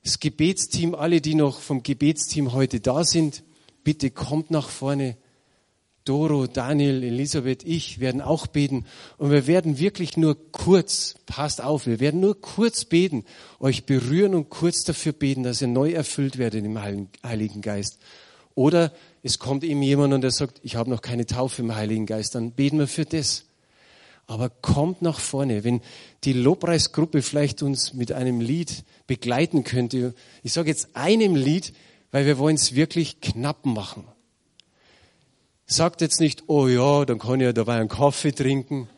Das 0.03 0.19
Gebetsteam, 0.19 0.95
alle, 0.95 1.21
die 1.21 1.35
noch 1.35 1.61
vom 1.61 1.83
Gebetsteam 1.83 2.53
heute 2.53 2.81
da 2.81 3.05
sind, 3.05 3.45
bitte 3.85 4.11
kommt 4.11 4.51
nach 4.51 4.69
vorne. 4.69 5.17
Doro, 6.05 6.47
Daniel, 6.47 7.05
Elisabeth, 7.05 7.63
ich 7.63 8.01
werden 8.01 8.23
auch 8.23 8.47
beten. 8.47 8.87
Und 9.19 9.31
wir 9.31 9.47
werden 9.47 9.79
wirklich 9.79 10.17
nur 10.17 10.51
kurz, 10.51 11.15
passt 11.27 11.63
auf, 11.63 11.87
wir 11.87 12.01
werden 12.01 12.21
nur 12.21 12.41
kurz 12.41 12.85
beten, 12.87 13.25
euch 13.59 13.85
berühren 13.85 14.35
und 14.35 14.49
kurz 14.49 14.83
dafür 14.83 15.13
beten, 15.13 15.43
dass 15.43 15.61
ihr 15.61 15.69
neu 15.69 15.93
erfüllt 15.93 16.39
werdet 16.39 16.65
im 16.65 16.81
Heiligen 17.23 17.61
Geist. 17.61 17.99
Oder 18.55 18.93
es 19.23 19.39
kommt 19.39 19.63
eben 19.63 19.83
jemand 19.83 20.15
und 20.15 20.23
der 20.23 20.31
sagt, 20.31 20.61
ich 20.63 20.77
habe 20.77 20.91
noch 20.91 21.03
keine 21.03 21.27
Taufe 21.27 21.63
im 21.63 21.75
Heiligen 21.75 22.07
Geist, 22.07 22.35
dann 22.35 22.53
beten 22.53 22.79
wir 22.79 22.89
für 22.89 23.05
das. 23.05 23.45
Aber 24.27 24.49
kommt 24.49 25.03
nach 25.03 25.19
vorne, 25.19 25.65
wenn 25.65 25.81
die 26.25 26.33
Lobpreisgruppe 26.33 27.21
vielleicht 27.21 27.63
uns 27.63 27.95
mit 27.95 28.13
einem 28.13 28.41
Lied 28.41 28.85
begleiten 29.07 29.65
könnte. 29.65 30.15
Ich 30.43 30.53
sage 30.53 30.71
jetzt 30.71 30.95
einem 30.95 31.35
Lied, 31.35 31.73
weil 32.11 32.27
wir 32.27 32.39
wollen 32.39 32.57
es 32.57 32.75
wirklich 32.75 33.21
knapp 33.21 33.67
machen. 33.67 34.05
Sagt 35.67 36.01
jetzt 36.01 36.21
nicht, 36.21 36.45
oh 36.49 36.67
ja, 36.67 37.05
dann 37.05 37.19
kann 37.19 37.41
ich 37.41 37.45
ja 37.45 37.53
dabei 37.53 37.77
einen 37.77 37.89
Kaffee 37.89 38.33
trinken. 38.33 38.89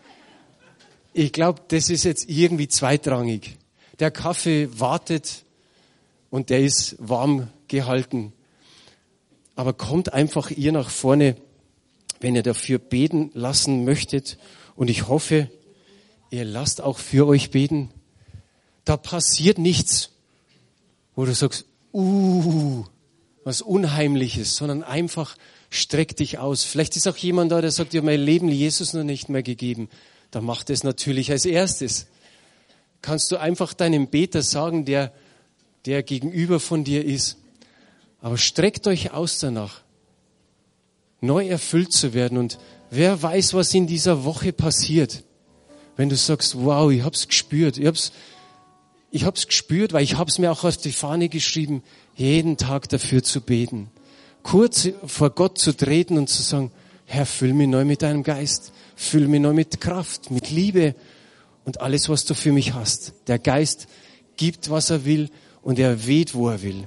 Ich 1.13 1.33
glaube, 1.33 1.61
das 1.69 1.91
ist 1.91 2.05
jetzt 2.05 2.31
irgendwie 2.31 2.69
zweitrangig. 2.69 3.59
Der 3.99 4.11
Kaffee 4.11 4.69
wartet 4.81 5.45
und 6.31 6.49
der 6.49 6.61
ist 6.61 6.97
warm 6.99 7.51
gehalten. 7.69 8.33
Aber 9.55 9.75
kommt 9.75 10.15
einfach 10.15 10.51
ihr 10.51 10.73
nach 10.73 10.89
vorne, 10.89 11.37
wenn 12.21 12.35
ihr 12.35 12.43
dafür 12.43 12.79
beten 12.79 13.31
lassen 13.35 13.85
möchtet. 13.85 14.39
Und 14.75 14.89
ich 14.89 15.09
hoffe, 15.09 15.51
ihr 16.31 16.47
lasst 16.47 16.81
auch 16.81 16.99
für 16.99 17.27
euch 17.27 17.51
beten. 17.51 17.91
Da 18.87 18.97
passiert 18.97 19.59
nichts, 19.59 20.11
wo 21.15 21.27
du 21.27 21.35
sagst, 21.35 21.67
uh, 21.93 22.85
was 23.45 23.63
Unheimliches, 23.63 24.57
sondern 24.57 24.83
einfach 24.83 25.37
streck 25.71 26.17
dich 26.17 26.39
aus. 26.39 26.65
Vielleicht 26.65 26.97
ist 26.97 27.09
auch 27.09 27.17
jemand 27.17 27.51
da, 27.51 27.61
der 27.61 27.71
sagt, 27.71 27.95
habe 27.95 28.07
mein 28.07 28.21
Leben 28.21 28.49
Jesus 28.49 28.93
noch 28.93 29.05
nicht 29.05 29.29
mehr 29.29 29.43
gegeben. 29.43 29.89
Dann 30.31 30.45
mach 30.45 30.63
das 30.63 30.85
natürlich 30.85 31.31
als 31.31 31.45
erstes. 31.45 32.07
Kannst 33.01 33.31
du 33.33 33.37
einfach 33.37 33.75
deinem 33.75 34.09
Beter 34.09 34.43
sagen, 34.43 34.85
der, 34.85 35.13
der 35.87 36.03
gegenüber 36.03 36.61
von 36.61 36.85
dir 36.85 37.05
ist. 37.05 37.39
Aber 38.21 38.39
streckt 38.39 38.87
euch 38.87 39.13
aus 39.13 39.39
danach, 39.41 39.81
neu 41.21 41.49
erfüllt 41.49 41.93
zu 41.93 42.15
werden. 42.15 42.39
Und 42.39 42.59
wer 42.91 43.21
weiß, 43.21 43.55
was 43.55 43.75
in 43.75 43.87
dieser 43.87 44.25
Woche 44.25 44.53
passiert, 44.53 45.25
wenn 45.97 46.09
du 46.09 46.17
sagst, 46.17 46.57
wow, 46.57 46.91
ich 46.93 47.03
hab's 47.03 47.27
gespürt, 47.27 47.79
ich 47.79 47.87
hab's, 47.87 48.13
ich 49.11 49.25
hab's 49.25 49.47
gespürt, 49.47 49.93
weil 49.93 50.05
ich 50.05 50.17
hab's 50.17 50.39
mir 50.39 50.53
auch 50.53 50.65
auf 50.65 50.77
die 50.77 50.93
Fahne 50.93 51.29
geschrieben 51.29 51.83
jeden 52.15 52.57
Tag 52.57 52.89
dafür 52.89 53.23
zu 53.23 53.41
beten. 53.41 53.91
Kurz 54.43 54.89
vor 55.07 55.31
Gott 55.31 55.59
zu 55.59 55.77
treten 55.77 56.19
und 56.19 56.29
zu 56.29 56.43
sagen, 56.43 56.71
Herr, 57.07 57.27
füll 57.27 57.53
mich 57.53 57.69
neu 57.69 57.85
mit 57.85 58.03
deinem 58.03 58.23
Geist, 58.23 58.73
füll 58.97 59.29
mich 59.29 59.41
neu 59.41 59.53
mit 59.53 59.81
Kraft, 59.81 60.31
mit 60.31 60.51
Liebe 60.51 60.95
und 61.65 61.81
alles, 61.81 62.09
was 62.09 62.25
du 62.25 62.35
für 62.35 62.53
mich 62.53 62.75
hast. 62.75 63.13
Der 63.27 63.39
Geist 63.39 63.87
gibt, 64.37 64.71
was 64.71 64.91
er 64.91 65.05
will 65.05 65.31
und 65.63 65.79
er 65.79 66.07
weht, 66.07 66.35
wo 66.35 66.49
er 66.49 66.63
will. 66.63 66.85